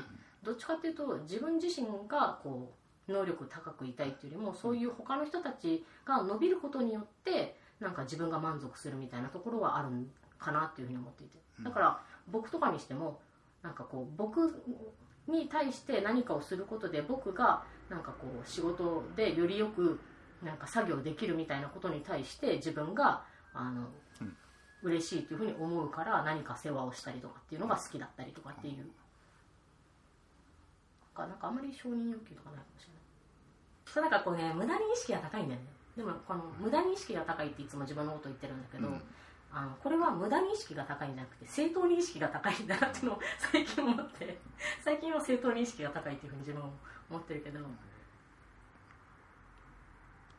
[0.44, 2.74] どっちかっていうと自分自身がこ
[3.08, 10.08] う能力高くいたいっていうよりもそういう他の人たちが伸びることによってなんか自分が満足するみたいなところはあるん
[10.40, 11.38] かなっていうふうに思っていて。
[11.64, 12.00] だから
[12.32, 13.20] 僕とかにしても
[13.62, 14.64] なんかこう僕
[15.28, 20.00] に対して何かをすることで僕がなんかこう仕事でよりよく
[20.42, 23.22] なんか作業できるみたいなことに対して自分が
[23.54, 23.86] あの、
[24.82, 28.86] 嬉しいというふうに思うから何か世話をしたりとかっていうのが好きだったりとかっていう。
[31.14, 33.02] かなんかあんまり承認欲求とかないかもしれない。
[33.86, 35.68] そうなんかこうね無駄に意識が高いんだよね。
[35.98, 39.02] でもこの無駄に意識が高いっていつも自分のこと言ってるんだけど、うん。
[39.54, 43.20] あのこれは無駄に意識が高いんじゃなくて正当に意識が高いんだなっていうのを
[43.52, 44.40] 最近思って
[44.80, 46.70] 最近は正当に意識が高いっていうふうに自分は
[47.12, 47.66] 思ってるけどで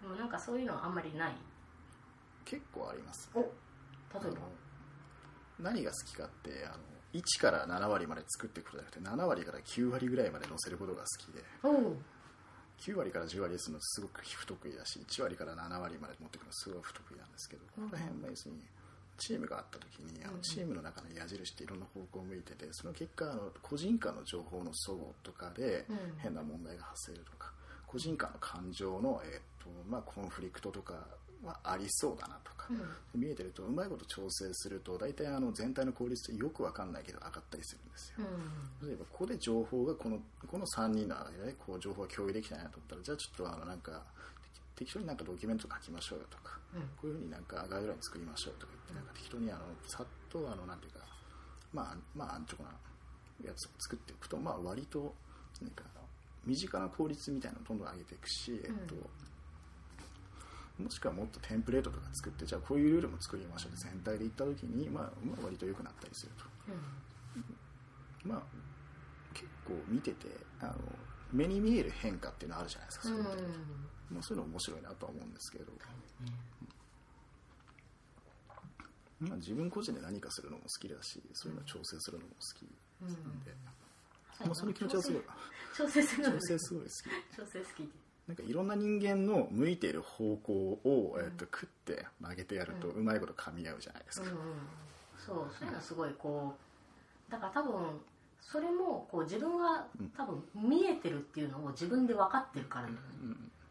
[0.08, 1.32] もなんかそういうのはあんまりない？
[2.44, 3.50] 結構ありますお例え
[4.32, 4.38] ば？
[5.60, 6.74] 何が好きかってあの
[7.14, 11.96] 1から7割まで作っていくことじゃなくて7割から9割ぐらいまで載せることが好きでおう。
[12.80, 18.62] 9割から10割するのすごく不得意だし1割から7割まで持ってくるのすごい不得意なんですけどこの辺は要するに
[19.18, 25.96] チームがあった時にあのチームの中の矢印っていろんな方向を向いててその結果あの個人間の情報の齟齬とかでうん。
[26.18, 27.52] 変な問題が発生するとか
[27.86, 30.94] 個人間の感情の、えーとまあ、コンフリクトとか
[31.44, 32.68] はありそうだなとか、
[33.14, 33.20] うん。
[33.20, 38.26] 見えてるとうまいこと調整すると大体あの全体の効率ってよくわかんないけど上がったりするんですよ。
[38.82, 38.88] うん。
[38.88, 44.02] 例えばここで情報がこのこの3人の間でこう情報が共有できたなと思ったらじゃあちょっとあのなんか
[44.76, 46.82] 適適当になんかドキュメント書きましょうよとか、うん。
[46.82, 51.00] こういうふうになんかガイドライン作りましょうとか言ってなんか適当にあのさっとあのなんていうか
[51.72, 52.72] まあまあ安直な
[53.46, 55.14] やつを作っていくとまあ割と
[55.60, 55.84] なんか
[56.44, 58.94] 身近な効率みたいなのをどんどん上げていくし、えっと
[60.82, 66.44] もしくはもっとテンプレートとか作ってじゃあこういうルールも作りましょうって全体でいった時に、まあ、まあ割と良くなったりすると。
[68.24, 68.42] まあ
[69.34, 70.26] 結構見てて
[70.60, 70.74] あの
[71.32, 73.42] 目に見える変化っていうのはあるじゃないですか、うんそういうのって
[74.10, 75.72] まあ、そういうの面白いなとは思うんですけど、
[79.20, 82.68] まあ、自分個人で何かするのも好きだしそういうのを調整するのも好き
[83.02, 83.08] うん。
[83.08, 83.52] なんで、
[84.44, 85.22] まあ、その気持ちはすごい。
[85.76, 87.36] 調整するの調整すごい好き。
[87.36, 87.88] 調整好き。
[88.28, 94.44] なんかいろんな人間の向いている方向を、えっと食って曲げてやるとうまいこと噛み合うじゃないですか、うんうん。
[95.18, 96.54] そうそういうのはすごいこ
[97.28, 98.00] うだから多分
[98.40, 99.86] それもこう自分が
[100.16, 102.86] 多分見えてるっていうのを自分で分かってるから。
[102.86, 103.00] だよね、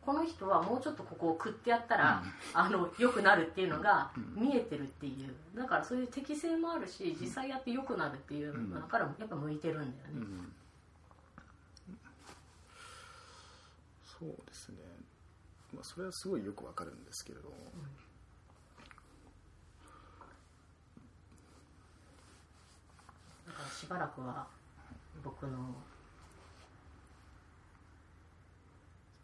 [0.06, 2.24] この人はもうちょっとここを食ってやったら、
[2.54, 5.58] あの良くなるっていうのが見えてるっていう。
[5.58, 10.54] だからそういう適性もあるし実際やって良くなるっていうのだからやっぱ向いてるんだよね、うん。
[14.20, 14.78] そうですね、
[15.74, 17.49] まあ、それはすごいよくわかるんですけれど。
[17.49, 17.56] も、
[23.47, 24.47] だからしばらくは
[25.24, 25.76] 僕の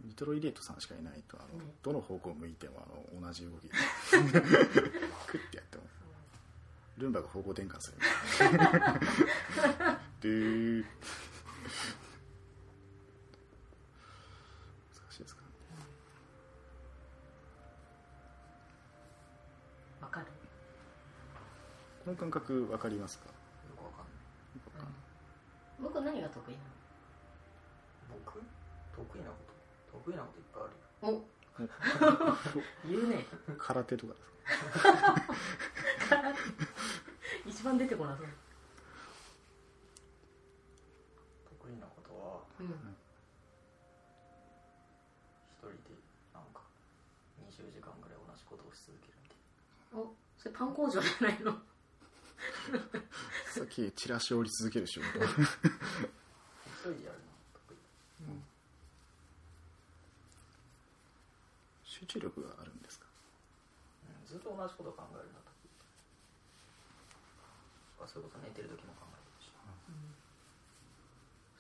[0.08, 2.84] ニトロイデートさんしかいないとあの、ねどの方向を向いても
[3.14, 3.78] あの同じ動き ク
[5.38, 5.84] ッてやっても
[6.98, 10.92] ルンバが方向転換するドゥー難
[15.12, 15.44] しいですか
[20.02, 20.26] 分かる。
[22.06, 23.26] この感覚わかりますか？
[23.26, 23.32] よ
[23.78, 24.14] くわかんない。
[24.66, 24.94] わかんない。
[25.82, 26.58] 僕何が得意な
[28.10, 28.42] 僕？
[28.96, 29.47] 得意なこと？
[30.08, 31.12] 得意なこといっぱいあるよ。
[31.12, 31.28] のお。
[32.88, 33.26] 言うね。
[33.58, 34.26] 空手とかです
[36.10, 36.24] か？
[37.46, 38.28] 一番出てこなそう。
[41.60, 42.68] 得意なことはうん。
[42.68, 42.74] 一
[45.60, 45.76] 人で
[46.34, 46.62] なんか
[47.50, 49.38] 20時間ぐらい同じことをし続けるみたい
[50.00, 50.16] お。
[50.38, 51.52] それパン工場じゃないの？
[53.48, 55.20] さっきチラシを折り続ける仕事。
[55.20, 55.32] な一
[56.84, 57.78] 人でやるの得意
[61.98, 63.08] 集中力があるんですか？
[64.06, 65.74] うんずっと同じことを考えるのが得意
[68.06, 69.50] あそれこそ寝てる時も考えてるし。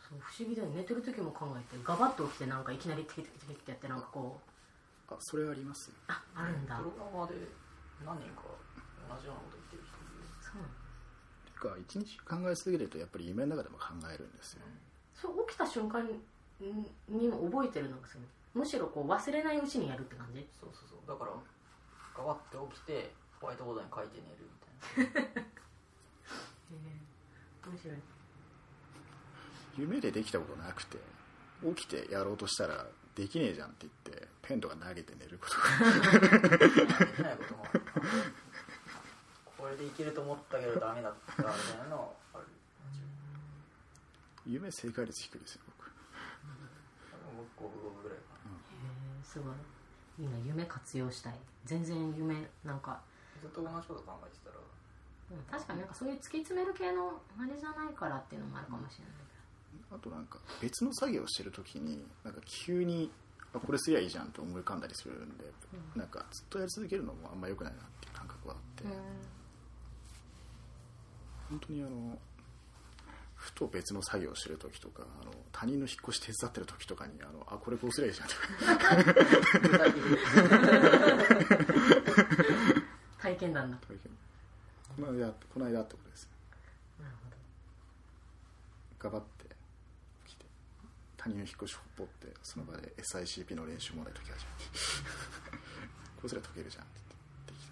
[0.07, 0.77] そう不思議だよね。
[0.77, 1.81] 寝てる時も考えて。
[1.83, 5.13] ガバッと起きてなんかいきなりテキテキテキってやってなんかこう。
[5.13, 5.95] あそれはありますよ。
[6.07, 6.77] ああるんだ。
[6.77, 7.47] プログラマーで
[8.05, 8.43] 何人か
[9.09, 10.63] 同じようなこと言ってる人いるそう
[11.47, 14.61] ていうか一日考え続けるとやっぱり夢の中でも考えるんですよ。
[15.15, 16.05] そう起きた瞬間
[17.09, 18.23] にも覚えてるのがする
[18.57, 20.45] むしろこう忘れないうちにやるって感じ？
[20.59, 20.99] そうそうそう。
[21.07, 21.31] だから
[22.17, 24.49] ガバって起きてホワイトボードに書いて寝る
[24.97, 25.41] みたいな。
[27.71, 27.97] 面白い。
[29.77, 30.97] 夢でできたことなくて
[31.75, 35.63] 起きてやろうとしたらできねえじゃんって言ってペンとか投げて寝ることが。
[36.57, 36.69] で
[37.11, 37.81] きないこともある
[39.57, 42.45] これでいけると思ったけどダメだったみたいなのある。
[44.47, 45.91] 夢正解率低いですよ僕。
[47.37, 48.16] 僕五分五分ぐらい
[49.37, 50.25] すごい。
[50.25, 51.33] いいな夢活用したい。
[51.65, 52.33] 全然夢
[52.65, 52.99] なんか、
[53.39, 54.57] ずっと同じこと考えてたら。
[55.29, 59.13] うん、確かになんかそういう突き詰める系のあれじゃないからっていうのもあるかもしれない。
[59.91, 63.11] あとなんか別の作業をしてる時になんか急に
[63.53, 65.45] あこれすりゃいいじゃんと思い浮かんだりするんで、
[65.95, 68.95] なんかずっとやり続けるのもあんま良くないなっていう感覚はあって、けど
[71.49, 72.17] 本当にあの
[73.47, 78.41] ふと別の作業をしてる時とかあの他人の引っ越し手伝ってる時とかにあのあこれこうすりゃいいじゃんとか。
[83.19, 83.77] 体験談だ。
[83.77, 84.11] 大変
[85.05, 86.29] この間この間ってことです。
[86.99, 87.37] なるほど。
[88.99, 89.45] ガバって
[90.25, 90.45] 来て
[91.15, 94.79] 他人の引っ越しほっぽってその場で SICP の練習問題解き始めて
[96.17, 96.83] こうすれば解けるじゃん。
[96.83, 97.07] って言っ
[97.47, 97.65] てでき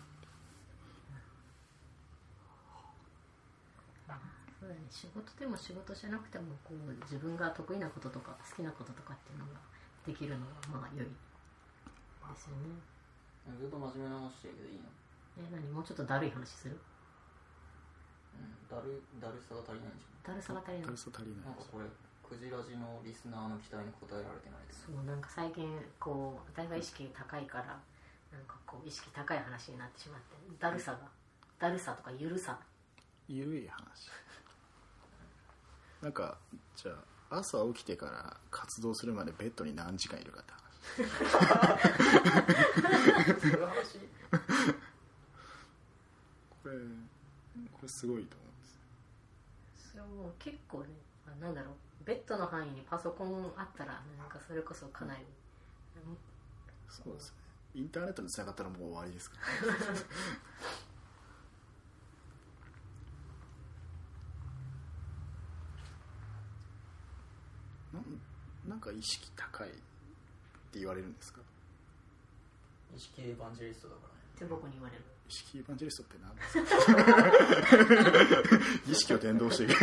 [4.08, 4.16] た
[4.66, 4.82] そうだね。
[4.90, 9.62] 仕事でも仕事じゃなくてもこう自分が得意なこととか好きなこととかっていうのが
[10.02, 10.42] できるの
[10.74, 11.14] がまあ良いで
[12.34, 12.74] すよね。
[13.62, 14.90] ずっと真面目な話してるけどいいの。
[15.38, 15.62] え何？
[15.70, 16.74] もうちょっとだるい話する？
[18.34, 20.90] うんだるだるさが足りないんじだるさが足りない。
[20.90, 21.54] ダルさ足りゃんない。
[21.54, 21.86] なんかこれ
[22.26, 25.70] クジラジのリスナーの期待に応えられてないですそうなんか最近
[26.02, 27.78] こう大が意識高いから
[28.34, 31.06] なんかこう意識高い話になってしまってだるさが。
[31.62, 32.58] だるさとかゆるさ。
[33.30, 34.10] ゆるい話
[36.06, 36.38] なんか
[36.76, 36.92] じゃ
[37.32, 40.62] あ朝起きてから活動するまでベッドに何時間いるかって話。
[43.42, 43.58] そ
[46.62, 46.78] これ
[47.74, 48.80] これすごいと思うんです
[49.90, 50.90] それはもう結構ね
[51.26, 51.74] あなんだろう。
[52.04, 55.26] ベッドの範囲にパソコンあったらなんかそれこそかなり。
[56.88, 57.38] そうですね。
[57.74, 59.44] インターネットにつながったらもう終わりですから
[68.68, 69.72] なんか意識高いっ
[70.72, 71.40] て言われるんですか？
[72.96, 74.16] 意識エヴァンジェリストだからね。
[74.36, 75.04] って僕に言われる。
[75.28, 76.54] 意識エヴァンジェリストって何です
[76.96, 76.96] か？
[78.92, 79.74] 意識を伝導していく。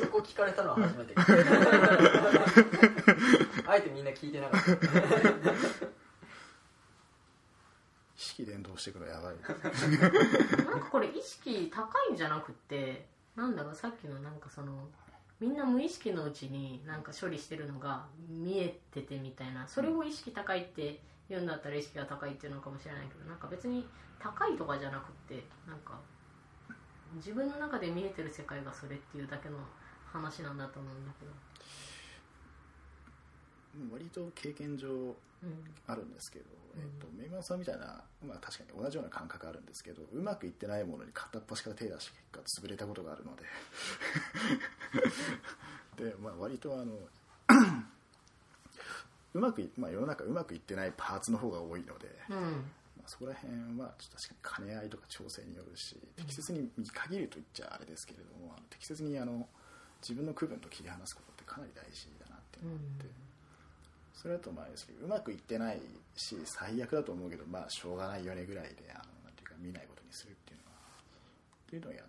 [0.00, 1.14] そこ聞かれたのは初めて。
[3.66, 4.72] あえてみんな聞いてなかった。
[4.72, 4.76] 意
[8.16, 9.36] 識伝導していくのやばい。
[9.40, 9.50] な
[10.76, 13.06] んかこれ意識高いんじゃなくって
[13.36, 14.88] なんだろうさっきのなんかその
[15.44, 23.86] みんな無意識のうちになんか処理してるのが見えててみたいなそれを意識高いって言うんだったら意識が高いっていうのかもしれないけどなんか別に
[24.18, 26.00] 高いとかじゃなくってなんか
[27.16, 29.58] 自分の中で見えてる世界がそれっていうだけの
[30.10, 31.32] 話なんだと思うんだけど
[33.92, 35.16] 割と経験上うん
[35.86, 36.44] あるんですけど、
[36.76, 36.82] うん。
[36.82, 43.44] えっとメイマンさんみたいな、まあ、確かに同じような感覚あるんですけどうまくいってないものに片っ端から手出した結果潰れたことがあるので。
[46.10, 46.98] で、まあ、割とあの
[49.34, 52.36] うまくい、まあ、世の中うまくいってないパーツの方が多いので、うん。
[52.96, 59.46] まあ、そこら辺はちょっと確かに兼ね合いとか調整によるし適切に見限ると言っちゃあれですけれどもあの適切にあの
[60.00, 63.06] 自分の区分と切り離すことってかなり大事だなって思って、
[64.14, 65.80] それだとまあうまくいってない
[66.16, 70.78] し最悪だと思うけどまあしょうがないよねぐらいであのなんていうか見ないことにするっていうのは
[71.66, 72.02] っていうのをや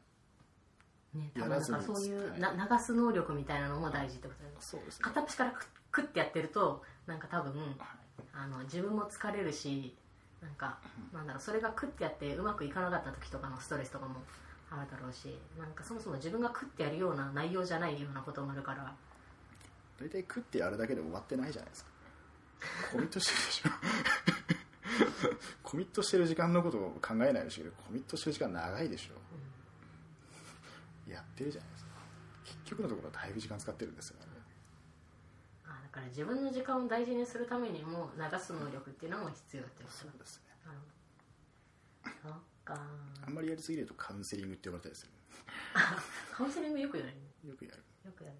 [1.15, 2.39] ね、多や分なんからずにそういうはい。
[2.39, 4.57] な流す能力みたいなのも大事ってことだよね。
[4.59, 5.03] そうですね。
[5.03, 7.75] 片っ端からククッてやってるとなんか多分はい。
[8.33, 9.95] あの自分も疲れるし
[10.41, 10.77] なんか
[11.13, 14.15] なんだろうそれがクッてやってうまくいかなかった時とかのストレスとかも
[14.69, 18.93] あるだろうしなんかそもそも自分がクッてやるような内容じゃないようなこともあるから。
[19.99, 21.91] 大体食ってやるだけで終わってないじゃないですか
[22.91, 23.69] コミットしてるでしょ。
[25.63, 27.61] コミットしてる時間のことを考えないでしょ。
[27.61, 29.15] うけどコミットしてる時間長いでしょ。
[31.11, 31.89] やってるじゃないですか。
[32.45, 34.25] 結局のところはだいぶ時間使ってるんですよね。
[35.65, 39.95] あだから自分の時間を大事にするためにも流す能力っていうのも必要ってこと。
[39.97, 40.43] そうですね。
[42.21, 42.33] そっ
[42.63, 42.79] か。
[43.25, 45.11] あんまりやりすぎるとカウンセリングって呼ばれたりする。
[46.31, 47.09] カウンセリングよくやる
[47.47, 47.83] よくやる。
[48.05, 48.35] よくやる。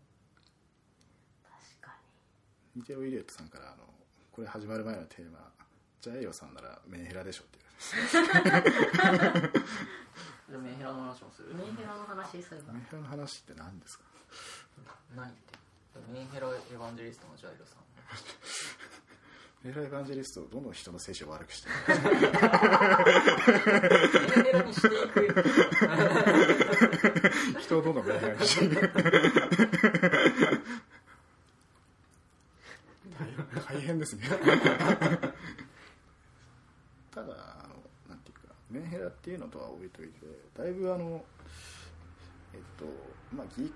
[1.44, 1.98] 確か
[2.76, 3.84] ニテロイレットさんからあの
[4.36, 5.40] これ始まる前のテーマ。
[6.02, 7.60] ジャイオさんならメンヘラでしょって
[8.12, 8.26] じゃあ
[10.60, 11.54] メンヘラの話もする？
[11.54, 14.04] にメンヘラの話そういえばメンヘラの話って何ですか？
[15.16, 15.30] 何？
[15.30, 15.58] って
[16.12, 17.88] メンヘラエヴァンジェリストのジャイロさん。
[19.64, 21.76] メンヘラエヴァンジェリストどんどん人の精神を悪くしてる？
[21.96, 21.96] メ
[24.42, 25.32] ンヘラにしていく。
[27.62, 28.76] 人をどんどんメンヘラにしていく
[33.62, 34.28] 大変ですね。
[37.16, 37.76] ただあの
[38.10, 40.14] なんていうかメンヘラっていうのとは置いといて
[40.58, 41.24] だいぶあの
[42.54, 42.86] えっと
[43.34, 43.72] まあギー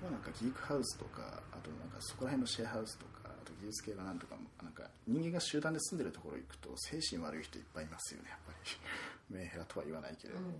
[0.00, 9.36] まあなんかギークハウスとかあとなんかそこら辺のシェアハウスとかあと技術系がなんとかもなんか人間が集団で住んでるところ行くと精神悪い人いっぱいいますよねやっぱり。
[9.36, 10.40] メンヘラとは言わないけれど。
[10.40, 10.50] も、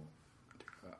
[0.58, 0.98] ていうか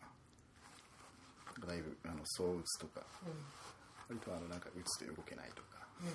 [1.66, 4.16] だいぶあの躁うつとかうん。
[4.16, 5.82] 割とあのなんかうつで動けないとか。
[6.02, 6.14] うん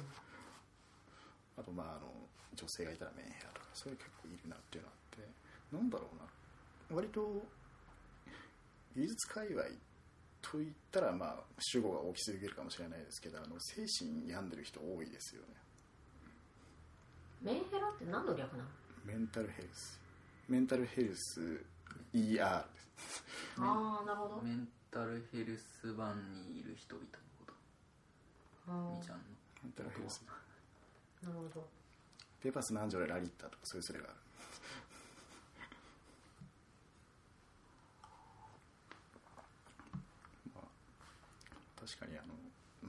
[1.57, 2.11] あとまああの
[2.53, 6.17] 女性がいたらメンヘラとかそういう結構いるなっていうのがあってなんだろう
[6.93, 6.95] な。
[6.95, 7.45] 割と
[8.95, 9.63] 技術界隈
[10.41, 15.47] といったらまあ主語が大きすぎるかもしれないですけどあの精神病んでる人多いですよね。
[17.41, 18.69] メンヘラって何の略なの？
[19.05, 19.99] メンタルヘルス
[20.47, 21.41] メンタルヘルス
[22.13, 23.23] ER です。
[23.59, 24.41] ああなるほど。
[24.41, 27.11] メンタルヘルス版にいる人々の
[27.45, 27.53] こと。
[28.71, 29.23] あみちゃんの。
[29.63, 30.44] メンタルヘルスー
[31.25, 31.67] なるほど。
[32.41, 34.15] ペーパス南條でラリッタとかそういうそれがある。
[40.53, 40.67] まあ
[41.85, 42.33] 確かにあの、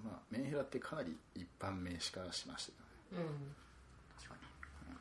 [0.04, 2.72] まあ、メンヘラってかなりいっぱ晩名詞化しまし
[3.10, 3.28] たよね。
[3.30, 3.54] うん。
[4.16, 4.96] 確かに。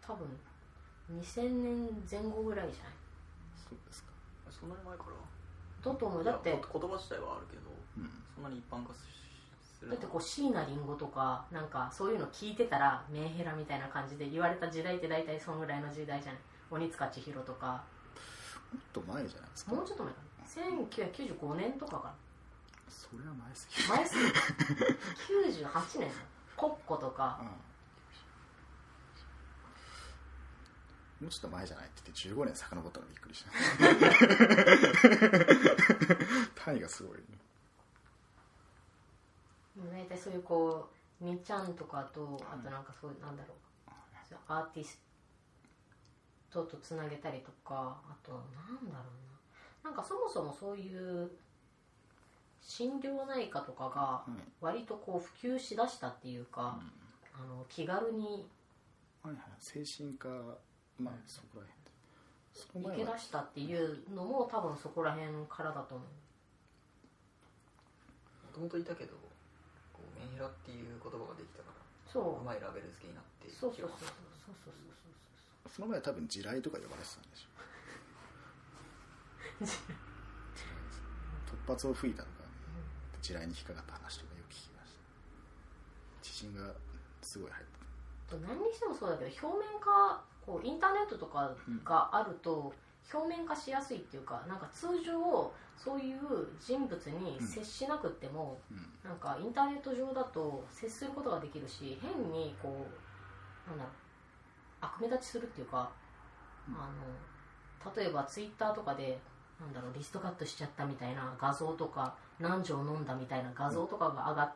[0.00, 0.26] 多分
[1.20, 2.92] 2000年前後ぐらいじゃない？
[3.56, 4.10] そうですか。
[4.50, 5.10] そんなに前から？
[5.92, 6.24] だと思う？
[6.24, 7.62] だって言葉自体はあるけど
[7.98, 8.10] うん。
[8.34, 9.12] そんなに一般化する
[9.82, 16.40] だってこう椎名林檎とかなんかそういうの聞いてたらメンヘラみたいな感じで言われた時代って大体そのぐらいの時代じゃない。
[16.70, 17.84] 鬼塚千尋とか。
[18.72, 19.74] もっと前じゃないですか。
[19.74, 20.20] もうちょっと前か。
[20.20, 22.14] な1995年とかか
[22.88, 24.24] それは前すぎ前すぎ
[25.62, 26.10] 98年。
[26.56, 27.38] コッコとか。
[27.40, 27.46] うん。
[31.20, 33.50] もうちょっと前じゃないって言って15年遡ったのびっくりした。
[36.64, 37.18] 単位がすごい、
[39.76, 40.88] 大体そういうこ
[41.20, 43.56] うみちゃんとかとあとなんかそういうなんだろう。
[44.48, 45.00] アーティス
[46.50, 48.38] トとつなげたりとかあとな
[48.80, 49.04] んだろ
[49.84, 49.90] うな。
[49.90, 51.30] なんかそもそもそういう
[52.60, 54.42] 心療内科とかがうん。
[54.60, 56.80] 割とこう普及しだしたっていうか、
[57.32, 58.48] あの気軽に
[59.22, 60.28] はいはい、精神科
[60.98, 61.66] まあそこら
[62.80, 62.96] 辺で。
[63.04, 66.08] 行け出したっていうのも多分そこら辺からだと思う。
[68.46, 69.14] もともといたけど
[70.26, 71.78] メンヘラっていう言葉ができたから
[72.10, 72.42] そう。
[72.42, 74.50] うまいラベル付けになってそうそうそうそう気がそう。
[74.50, 74.76] そうそう
[75.70, 77.54] その前は多分地雷とか呼ばれてたんでしょ
[81.66, 82.44] 突発を吹いたとか、
[83.20, 85.00] 地雷に引っかかった話とかよく聞きました。
[86.22, 86.72] 地震が
[87.22, 87.76] すごい入って
[88.30, 91.54] そう何にしてもそうだけど表面化こうインターネットとか
[91.84, 92.72] があると
[93.12, 96.18] 表面化しやすいっていうかなんか通常そういう
[96.60, 98.78] 人物に接しなくっても、うん。
[99.08, 102.86] なんかインターネット上だと接することができるし変にこ
[103.68, 103.92] うなんだろう
[104.80, 105.90] 悪目立ちするっていうか、
[106.68, 106.90] あ
[107.86, 109.18] の例えばツイッターとかで
[109.60, 114.54] なんだろうリストカットしちゃったみたいな画像とか何錠飲んだみたいな画像とかが上が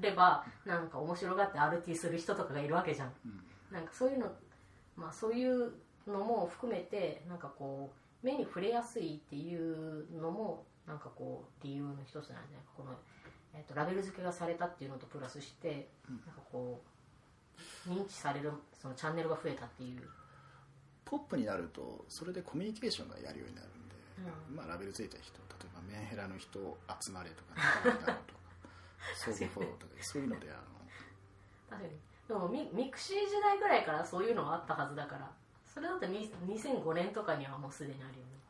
[0.00, 3.12] れば、なんか面白がって RT する人とかがいるわけじゃん。
[3.26, 3.42] うん。
[3.70, 4.26] なんかそういうの
[4.96, 5.72] まあそういう
[6.06, 7.92] のも含めてなんかこ
[8.22, 12.90] う目に触れやすいっていうのもなんかこう理由の一つなんじゃないかこの、
[13.54, 16.16] えー、とラベル付けがされたっていうのとプラスして、うん。
[16.26, 16.80] なんかこ
[17.86, 20.00] う認知されるそのチャンネルが増えたっていう
[21.04, 23.94] ポップになるとそれでコミュニケーションがやるようになるんで、
[24.50, 24.56] うん。
[24.56, 26.58] まあ、ラベルついた人例えばメンヘラの人
[27.00, 28.40] 集まれとか仲間だろうとか
[29.16, 30.60] 相互フォローとかそういうのであの。
[31.70, 32.12] 確かに。
[32.28, 35.30] でもミミクシー時代ぐらいからそういうのがあったはずだから
[35.72, 38.42] それだとに2005年とかにはもうすでにあるよね。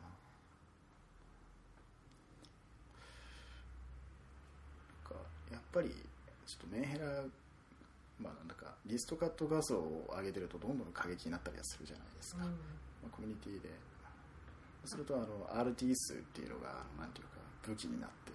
[5.04, 5.14] か
[5.52, 5.88] やっぱり
[6.46, 7.22] ちょっとメンヘラ
[8.18, 12.50] まあなんだかリストカット画像を上げてるとどんどん過激になったりはするじゃないですか、ま
[13.06, 13.68] あ、コミュニティで
[14.84, 18.32] そうするとあの RT 数っていうのがなんていうか武器になって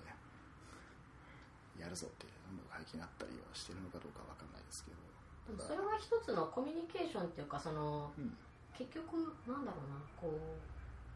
[1.77, 4.97] やるぞってどんどん過激になったりはしてるのかどうかわかんないですけど。
[5.63, 8.35] それは一つのコミュニケーションっていうかそのうん
[8.78, 10.39] 結局なんだろうなこ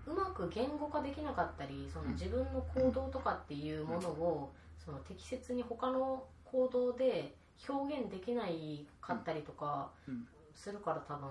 [0.08, 2.12] ううまく言語化できなかったりそのうん。
[2.14, 4.52] 自分の行動とかっていうものを、
[4.84, 7.36] その適切に他の行動で
[7.70, 10.28] 表現できないかったりとかうん。
[10.56, 11.30] するから多分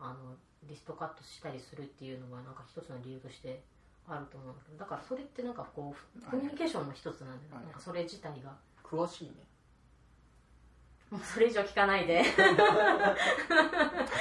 [0.00, 0.34] あの
[0.64, 3.62] リストカットしたりするっていうのがなんか一つの理由として
[4.08, 7.64] あると思うんだけどだからそれってなんかこうコミュニケーションの一つなんだよ、はい。
[7.64, 8.52] なんかそれ自体が。
[8.82, 9.46] 詳しいね
[11.12, 12.24] もうそれ以上聞かないで。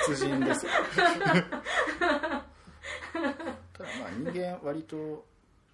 [0.05, 1.03] 達人ですよた
[3.83, 5.25] だまあ人間割と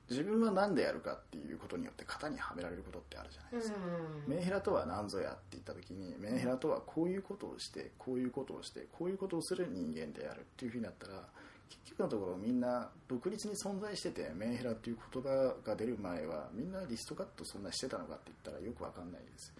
[0.09, 11.23] 自分は何でやるかっていうことによって型にはめられることってあるじゃないですか、うんメンヘラとは何ぞやって言った時にメンヘラとはこういうことをしてこういうことをしてこういうことをする人間であるっていうふうになったら
[11.69, 19.53] 結局のところみんな独立に存在しててメンヘラっていう言葉が出る前はみんなリストカットそんなしてたのかって言ったらよくわかんないです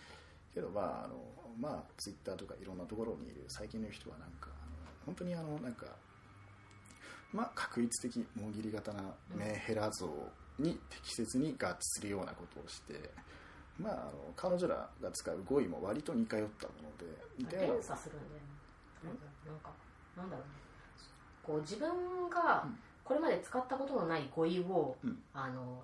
[0.58, 1.16] けどまああの
[1.60, 5.86] まあツイッターとかいろんなところにいる最近の人はなんかあの本当にあのなんか
[7.32, 9.04] まあ確一的もぎり型な
[9.36, 10.10] メンヘラ像
[10.58, 13.12] に適切に合致するようなことをして
[13.80, 19.70] まあ、あの彼女らが使う語彙も割と似通ったもので連鎖するんだよねなんか
[20.18, 20.52] なんだろうね。
[21.44, 21.88] こう自分
[22.30, 22.80] がうん。
[23.04, 25.18] これまで使ったことのない語彙を、うん。
[25.34, 25.82] あの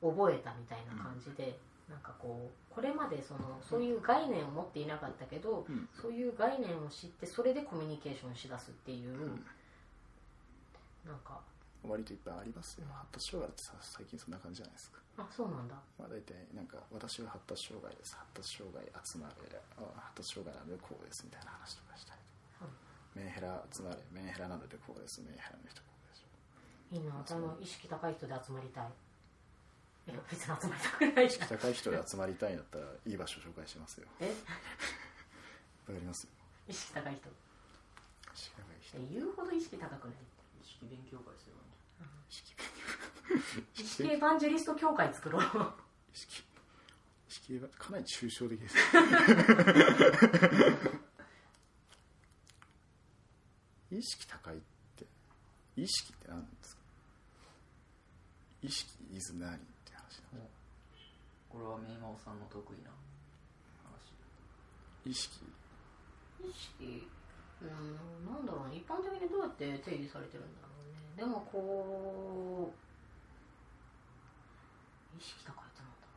[0.00, 1.56] 覚えたみたいな感じで、
[1.88, 5.88] なんかこうこれまでそのそういう概念を持っていなかったけど、うん。
[6.00, 9.18] そういう概念を知ってそれでコミュニケーションしだすっていう、
[11.06, 11.40] なんか。
[11.84, 15.76] 割といっぱいありますよ発達障害ってさ最近そんな感じじゃないですか、あそうなんだ。
[16.00, 18.16] まあ、大体なんか私は発達障害です。
[18.16, 19.36] 発達障害集まれ
[19.76, 19.84] あ
[20.16, 22.24] 発達障害なのでこうですみたいな話とかしたり
[22.56, 22.72] とか。
[23.12, 25.20] メンヘラ集まれメンヘラなのでこうです。
[25.20, 26.32] メンヘラの人こうでしょ。
[26.96, 28.88] いいな私も意識高い人で集まりたい
[30.06, 31.48] え別に集まりたくないじゃん。
[31.48, 34.06] 高い人で集まりたいんだったらいい場所紹介しますよ。
[34.20, 34.28] え？
[34.28, 36.24] わかります？
[36.24, 36.30] よ
[36.68, 37.28] 意識高い人。
[37.28, 38.98] 意識高い人。
[38.98, 40.16] え言うほど意識高くない？
[40.62, 42.44] 意識勉強会すればいいんじ
[43.76, 45.42] 意識意識エヴァンジェリスト協会作ろう。
[46.12, 46.44] 意識。
[47.28, 48.76] 意識がかなり抽象的です。
[53.90, 54.60] 意識高いっ
[54.96, 55.06] て
[55.76, 56.82] 意識って何ですか？
[58.62, 59.58] 意識 is 何？
[61.54, 62.90] これはメイマオさんの得意な
[63.86, 64.10] 話。
[65.06, 65.46] 意識。
[66.42, 67.06] 意識？
[67.62, 67.94] うん
[68.26, 68.82] なんだろうね。
[68.82, 70.98] 一般的にどうやって定義されてるんだろうね。
[71.14, 72.74] でもこう
[75.16, 76.10] 意識高いってなんだ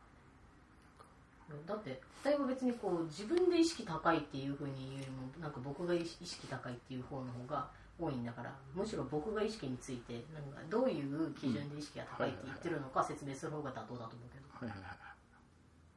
[1.54, 1.70] ろうね。
[1.70, 7.70] だって例えば別にこう自分で意識高いっていうふうに言うよりもなんか僕が意識高いっていう方の方が
[8.02, 14.66] 多いんだからむしろ僕が意識についてなんかどういう基準で意識が高いって言ってるのか説明する方が妥当だと思うけど。
[14.66, 15.07] はいはいはい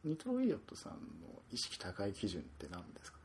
[0.03, 0.99] ニトロイオットさんの
[1.53, 3.19] 意識高い基準って何ですか？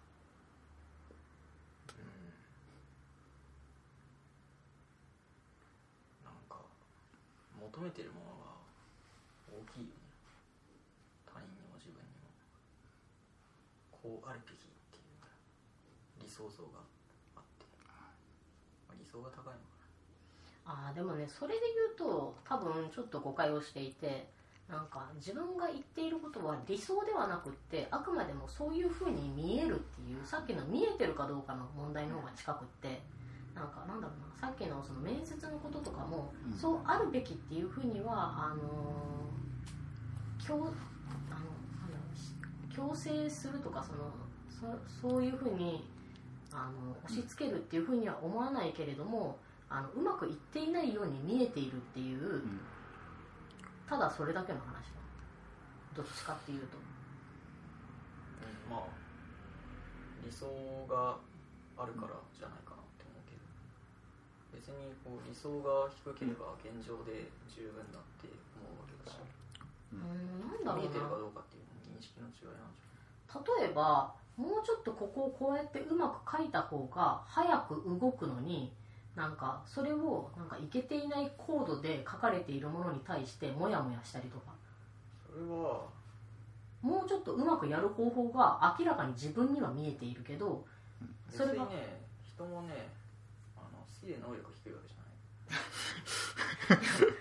[6.23, 6.59] なんか
[7.61, 8.59] 求めてるものが
[9.47, 9.93] 大きいよね。
[11.25, 12.27] 他人にも自分にも。
[13.91, 14.59] こうあるべきっ
[14.91, 15.03] ていう
[16.21, 16.79] 理想像が
[17.37, 19.87] あって、まあ、理想が高いのか
[20.65, 21.61] ああでもねそれで
[21.97, 24.27] 言うと多分ちょっと誤解をしていて
[24.69, 33.01] なんか自分が言っていることは理想ではなくってあくまでもそういうふうに見えるっていうさっきの見えてるかどうかの問題の方が近くって
[33.53, 36.57] なんかなんだろうなさっきのその面接のこととかも、うん。
[36.57, 40.75] そうあるべきっていうふうにはあのー強あのなんだ
[41.35, 41.43] ろ
[42.13, 42.33] うし
[42.75, 45.83] 強制するとかそのそそういうふうに
[46.51, 49.37] あの押し付けるっていうふうには思わないけれども
[49.69, 52.59] あのうまくいっていないように見えているっていう、ん
[53.87, 55.01] ただそれだけの話だ。
[55.95, 56.77] どっちかっていうと。
[58.69, 58.89] な、まあ
[60.25, 60.45] 理想
[60.89, 61.17] が
[61.77, 63.45] あるからじゃないかなって思うけど。
[64.57, 68.27] 別にこう理想が低ければ現状で十分だって
[68.57, 69.21] 思うわけだし。
[69.93, 70.49] うーん。
[70.49, 72.85] なんだろう見えてるかなどうかっていう認識の違いなんじ
[73.61, 78.71] 例えばもうちょっとここをこうやってうまく書いた方が早く動くのに
[79.15, 84.53] なんかそれをなんかいけていないコードで書かれているものに対してモヤモヤしたりとか。
[85.25, 85.87] それは
[86.81, 90.63] もうちょっとうまくやる方法が明らかに自分には見えているけど
[91.31, 92.89] それがね人もね
[93.57, 97.15] あの好きで能力低いわけじゃない。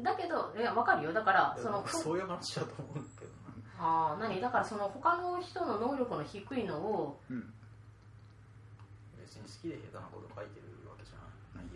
[0.02, 1.12] だけどいや分かるよ。
[1.12, 3.40] だからそのそういう話だと思うんだけどな。
[3.78, 4.40] ああ何？
[4.40, 7.52] だからその他の人の能力の低いのをうん。
[9.18, 10.79] 別に好きで下手なこと書いてる
[11.60, 11.68] わ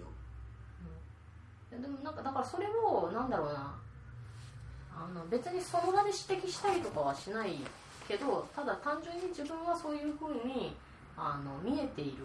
[1.71, 3.75] けじゃないよでもなんかだからそれをなんだろうな。
[4.97, 7.59] あの別にその場で指摘したりとかはしない
[8.07, 10.77] けどただ単純に自分はそういうふうに
[11.17, 12.25] あの見えている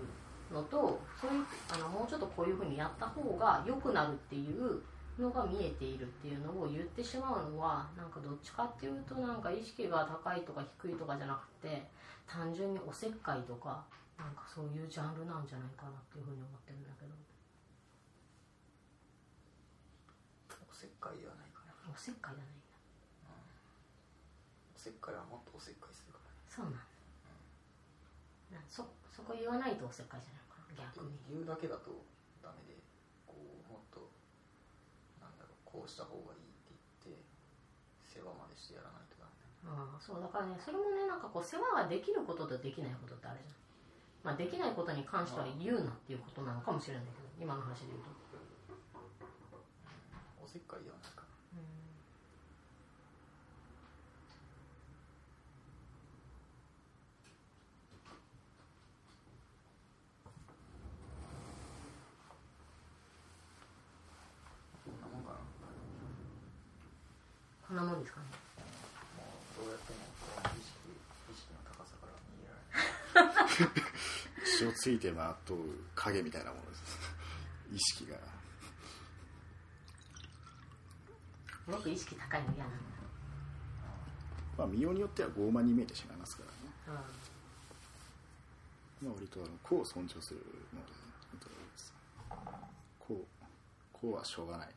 [0.54, 4.82] のとそういうあのもうちょっとこういうふうにやった方が良くなるっていう
[5.20, 11.84] のが見えているっていうのを言ってしまうのはなんかどっちかっていうとなんか意識が高いとか低いとかじゃなくて
[12.28, 13.84] 単純におせっかいとか
[14.18, 17.14] なんかそういうジャンルなんじゃないかなっていうふうに思ってるんだけど
[20.69, 21.76] おせっかいではないかな。
[21.92, 22.56] おせっかいじゃな。
[22.56, 22.64] いん。
[22.64, 23.36] だ
[24.72, 26.80] おせっかいはもっとおせっかいするからそうなんだ、
[28.56, 30.88] なそそこ言わないとおせっかいじゃないのかな。
[30.96, 31.20] 逆に。
[31.28, 31.92] 言うだけだと
[32.40, 32.80] ダメで
[33.28, 34.08] こうもっと
[35.20, 36.72] なんだろうこうした方がいいって
[37.04, 37.28] 言って
[38.08, 40.24] 世話までしてやらないとダメだああそう。
[40.24, 43.60] だからねそれもねなんかこう世話ができることとできないことってあるじゃん、
[44.24, 48.16] まあ、できないことに関しては言うなっていうことなのかもしれないけど今の話で言うと。
[48.16, 48.19] お
[50.52, 51.22] せっかいではないか。
[51.54, 51.62] な
[64.84, 65.38] こんなもんかな。
[67.68, 68.26] こんなもんですかね。
[69.18, 69.30] も
[69.62, 70.00] うどうやっても
[70.34, 70.74] この意識
[71.30, 72.58] 意識の高さから逃げら
[73.22, 73.86] れない。
[74.58, 75.60] 血をついてまとう
[75.94, 76.84] 影みたいなものです。
[77.72, 78.18] 意識が
[81.72, 82.90] 僕意識高いの嫌なんだ
[84.58, 87.00] まあ見ようによっては傲慢に見えてしまいますからね、
[89.00, 90.44] うまあ、割とあの個を尊重する
[90.76, 90.92] ので
[91.32, 91.96] いいと思います。
[93.00, 93.24] 個
[93.96, 94.76] 個はしょうがない。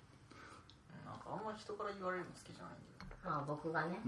[1.03, 3.99] なんかあんまり人から言われるの好きじゃないんだよん、ああ僕がね、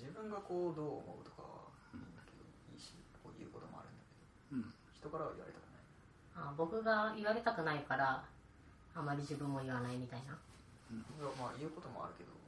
[0.00, 2.40] 自分がこうどう思うとかはいいんだけど
[2.72, 4.72] いいしこう言うこともあるんだけどうん。
[4.96, 5.84] 人からは言われたくない。
[6.40, 8.24] ああ僕が言われたくないから
[8.96, 10.32] あまり自分も言わないみたいな
[11.38, 12.30] まあ言うこともあるけど。
[12.30, 12.38] で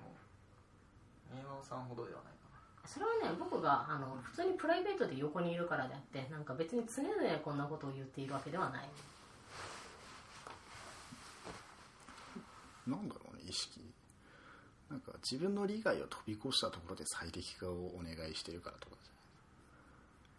[0.00, 0.12] も
[1.32, 8.88] 宮川さんほどではないかそれはね僕があの普通にプライベートで横にいるからであってなんか別に常々こんなことを言っているわけではない。
[12.86, 13.80] なんだろうね意識。
[14.90, 19.21] なんか自分の利害を飛び越したところで最適化をお願いしてるからとかじゃない？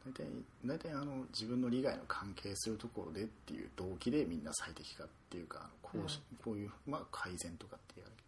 [0.05, 0.25] 大体
[0.65, 8.27] 大体あの自分の利害の関係するところでっていう動機でみんな最適化っていうかあのこうし、こういう、まあ、改善とかってやるけど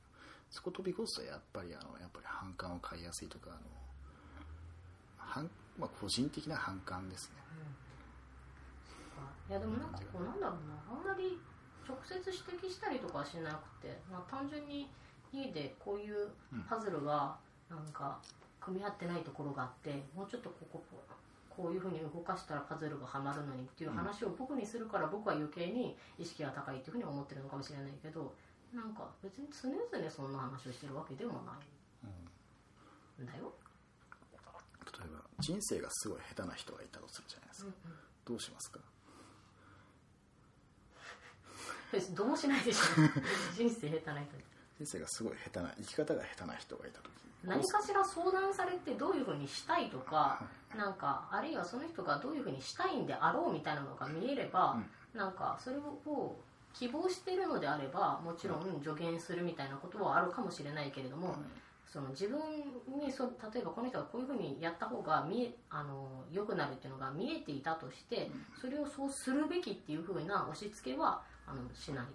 [0.52, 3.60] そこ飛び越すとやっぱりあのやっぱり反感を買いやすいとかあの
[5.18, 7.46] 反、まあ、個人的な反感ですね。
[9.50, 10.76] いやでもなんかこうなんだろうな。
[10.90, 11.38] あんまり
[11.88, 14.90] 直接指摘したりとかはしなくて、まあ、単純に
[15.32, 16.30] 家でこういう
[16.68, 17.36] パズルが
[17.70, 18.18] なんか
[18.60, 20.84] 組み合ってないところがあってもうちょっとここ
[21.56, 28.34] こういうふうに動かしたらパズルがはまるのにっていう話を僕にするから僕は余計に意識が高いっていうふうに思ってるのかもしれないけど
[28.74, 33.24] なんか別に常々そんな話をしてるわけでもない。
[33.24, 33.26] ん。
[33.26, 33.54] だよ、
[34.86, 37.72] 例えば人生がすごい下手な人がいたとするじゃないですか、
[38.26, 38.80] どうしますか？
[42.16, 42.84] どうもしないでしょ。
[43.56, 44.36] 人生下手な人。
[44.36, 44.44] に
[44.78, 47.10] 人生がすごい下手な生き方が下手な人がいた時
[47.48, 50.42] 何かしら相談されてどういうふうにしたいとか
[50.76, 54.78] なんかあるいはその人がどういうふうにしたいんであろうみたいなのが見えれば、
[55.14, 56.36] なんかそれを
[56.74, 61.36] 希望しているのであればもちろん助言するみたいなことはあるかもしれないけれども、
[61.88, 62.40] その自分
[63.00, 63.24] にそ
[63.54, 68.30] 例えばこの人がこういうふうにやった方が見えあの良くなるっていうのが見えていたとして
[68.60, 72.06] それをそうするべきっていうふうな押し付けはあのしない。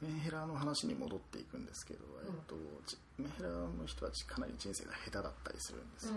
[0.00, 2.54] メンヘラの話に戻っていくんですけど、えっと、
[3.18, 6.06] メンヘラの人たちかなり人生が下手だったりするんです。
[6.08, 6.14] よ、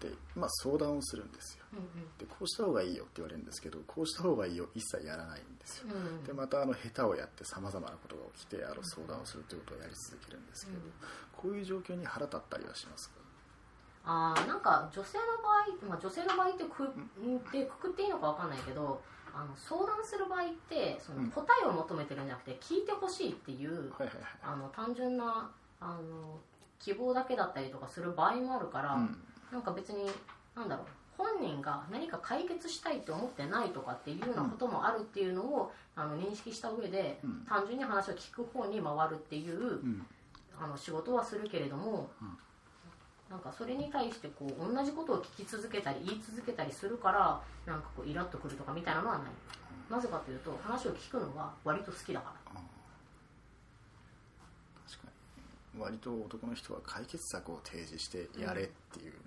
[0.00, 1.64] で、まあ、相談をするんですよ、
[2.18, 5.88] でこうした方がいいよって言われるんですけどこうした方がいいよ一切やらないんですよ、
[6.26, 10.78] でまたあの下手をやってさまざまなことが起きてあの相談をするということをやり続けるんですけど、
[11.36, 13.16] こういう状況に腹立ったりはしますか？
[14.10, 16.86] あなんか女性の場合、まあ、女性の場合ってくっ
[17.52, 19.02] てくくっていいのか分かんないけど
[19.38, 23.92] あの相談する場合ってその答えを求めてるんじゃなくて聞いてほしいっていう、
[24.42, 25.48] あの単純な
[25.80, 26.40] あの
[26.80, 29.16] 希望だけだったりとかする場合もあるから、うん、
[29.52, 30.10] なんか別に
[30.56, 30.86] なんだろう
[31.16, 40.06] 本人が何か解決したいと思ってないとかっていうようなこともあるっていうのを、あの認識した上で、うん、単純に話を聞く方に回るっていう、うん、
[40.60, 42.10] あの仕事はするけれども、
[43.30, 49.26] なんかそれに対してこう同じことを聞き続けたり言い続けたりするからなんかこうイラッとくるとかみたいなのはない。
[49.90, 52.60] なぜかというと話を聞くのが割と好きだから。
[54.86, 55.08] 確か
[55.74, 55.80] に。
[55.80, 59.20] 割と男の人は解決策を提示してやれっていう、うん、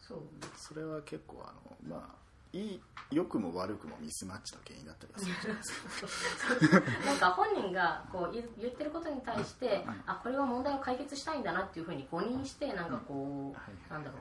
[0.00, 0.20] そう。
[0.56, 1.52] それは結構あ
[1.86, 2.80] のまあいい
[3.10, 6.80] 良くも悪くもミスマッチの原因だったりするじゃないですか。
[7.06, 14.20] なんか本人がこう言ってることに対して、うん、あこれは問題を解決したいんだなっていうふうに誤認してなんかこう、うんはい、なんだろう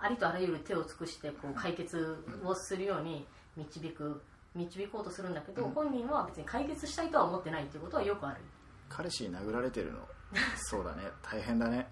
[0.00, 4.22] ありとあらゆる手を尽くしてこう解決をするように導く
[4.54, 8.40] 導こうとするんだけど、うん、本人は別に解決したいとは思ってないっていうことはよくある。
[8.88, 10.08] 彼氏に殴られてるの
[10.56, 11.04] そうだね。
[11.22, 11.88] 大変だね。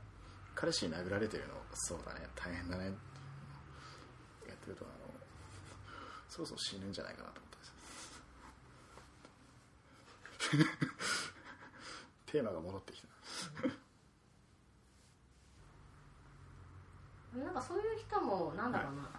[0.54, 2.26] 彼氏に殴られてるのそうだね。
[2.34, 4.84] 大変だねやってると
[6.38, 7.52] そろそろ死ぬんじゃないかなと思っ
[10.38, 10.48] た
[12.32, 13.08] テーマが戻ってきた。
[17.38, 19.10] なんかそういう人もなんだろうな、はい、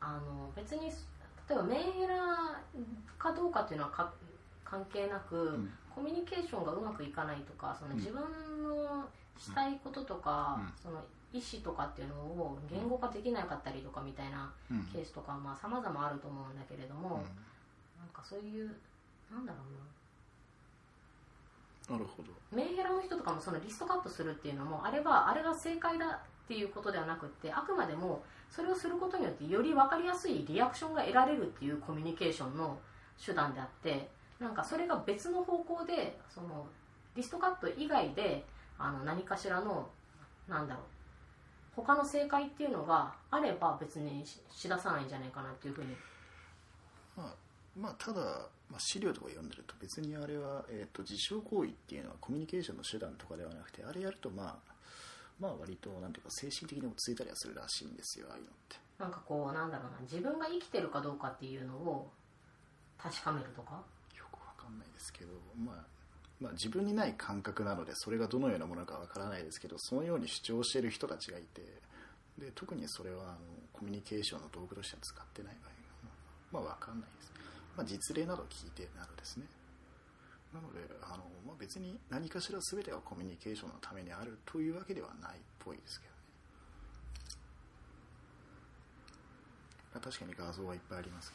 [0.00, 0.94] あの別に例
[1.50, 2.60] えばメンヘラ
[3.18, 4.12] かどうかっていうのはか
[4.64, 8.22] 関係なく、うん、コミュニケーションがうまくいかないとかその自分
[8.62, 9.08] の
[9.38, 11.04] したいこととか、うん、その
[11.36, 14.50] 意思とかっていうのを言語化できなかったりとかみたいな
[14.92, 17.12] ケースとかさまざ、まあ、あると思うんだけれども、うん、
[18.00, 18.74] なんかそういう
[19.30, 19.72] なんだろう
[21.92, 21.96] な。
[21.96, 22.30] なるほど。
[22.50, 26.08] メンヘラの人とかもそのリストカットするっていうのもあれはあれが正解だっ
[26.48, 32.78] ていうことではなくってあくまでもそれをすることによってより分かりやすいリアクションが得られるっていうコミュニケーションの
[33.24, 34.08] 手段であって
[34.40, 36.66] なんかそれが別の方向でその
[37.16, 38.44] リストカット以外で
[38.78, 39.88] あの何かしらの
[40.48, 40.84] なんだろう
[41.76, 45.94] 他の正解っていうのがあれば別にしださないんじゃないかなっていうふうに。
[47.16, 47.34] まあ
[47.78, 48.22] まあただ、
[48.70, 54.72] まあ、資料とか読んでると別にあれは、えーと、自傷行為っていうのはコミュニケーションの手段とかではなくてあれやるとまあ
[55.38, 58.76] まあ割となんていうか精神的に落ち着いたりはするらしいんですよああいうのって。
[58.98, 62.10] なんかこうなんだろうな自分が生きてるかどうかっていうのを
[62.96, 63.76] 確かめるとか？
[64.16, 65.84] よくわかんないですけどまあ
[66.40, 71.62] まあ、自分にない感覚なのでそれがどのようなものかわからないですけどそのように主張している人たちがいて
[72.38, 73.38] で特にそれはあの
[73.72, 75.56] コミュニケーションの道具としては使ってない
[76.52, 77.32] 場合が、まあ、分かんないです、
[77.76, 79.44] まあ、実例など聞いてなどですね。
[80.52, 86.16] なのであの、まあ、別に何かしら全てがコミュニケーションのためにあるというわけではないっぽいですけどね。
[89.94, 91.32] まあ確かに画像はいっぱいあります。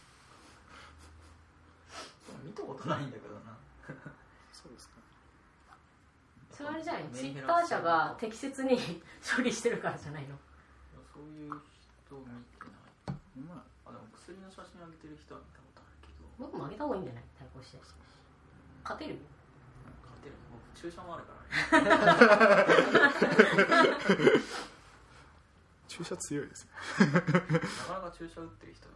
[2.46, 3.58] 見たことないんだけどな。
[4.62, 4.96] そうですか。
[6.52, 8.78] それあれじゃないメツイッター社が適切に
[9.36, 10.38] 処理してるからじゃないの。
[11.14, 11.62] そういう
[12.06, 12.42] 人見てない。
[13.48, 16.26] まああでも薬の写真あげてる人は見たことあるけど。
[16.38, 17.24] 僕もあげた方がいいんじゃない？
[17.40, 17.78] 対抗して
[18.84, 19.22] 勝てるよ。
[20.04, 20.36] 勝てる。
[20.52, 21.34] 僕注射もあるか
[21.72, 21.90] らね。
[25.88, 26.72] 注射強いですね。
[27.12, 27.32] なかな
[28.10, 28.92] か注射打ってる人い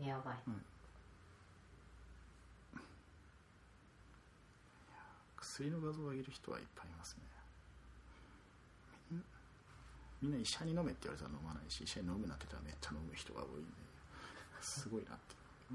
[0.00, 0.08] ない。
[0.08, 0.36] やばい
[5.58, 7.26] 薬の画像を上げる人はいっぱいいますね。
[10.22, 13.74] みんな医者に飲めって言われたら飲まないし医者に飲むなって言ったらめっちゃ飲む人が多いんで
[14.62, 15.34] すごいなって。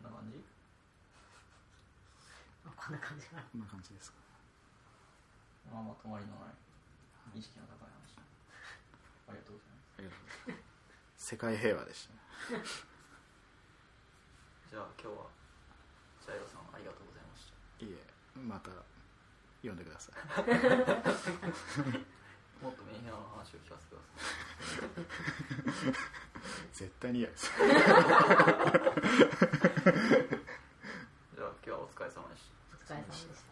[0.00, 0.40] んな感じ？
[2.64, 3.44] こんな感じかな。
[3.44, 4.16] こんな感じですか。
[5.72, 7.40] まあまとまりのない。
[7.40, 8.16] 意識の高い話。
[9.28, 10.00] ありがとうございます。
[10.00, 10.64] ありがとうございま
[11.20, 11.28] す。
[11.28, 12.93] 世界平和でしたね
[14.74, 15.30] じゃあ今日は
[16.26, 17.54] ジャイロさんありがとうございました。
[17.86, 18.02] いえ
[18.34, 18.74] また
[19.62, 20.18] 読んでください。
[22.58, 24.18] もっとメンヘラの話を聞かせてくださ
[25.86, 25.94] い。
[26.74, 27.52] 絶対に嫌です。
[27.62, 27.70] じゃ
[31.46, 32.74] あ今日はお疲れ様でした。
[32.74, 33.43] お疲れ様でした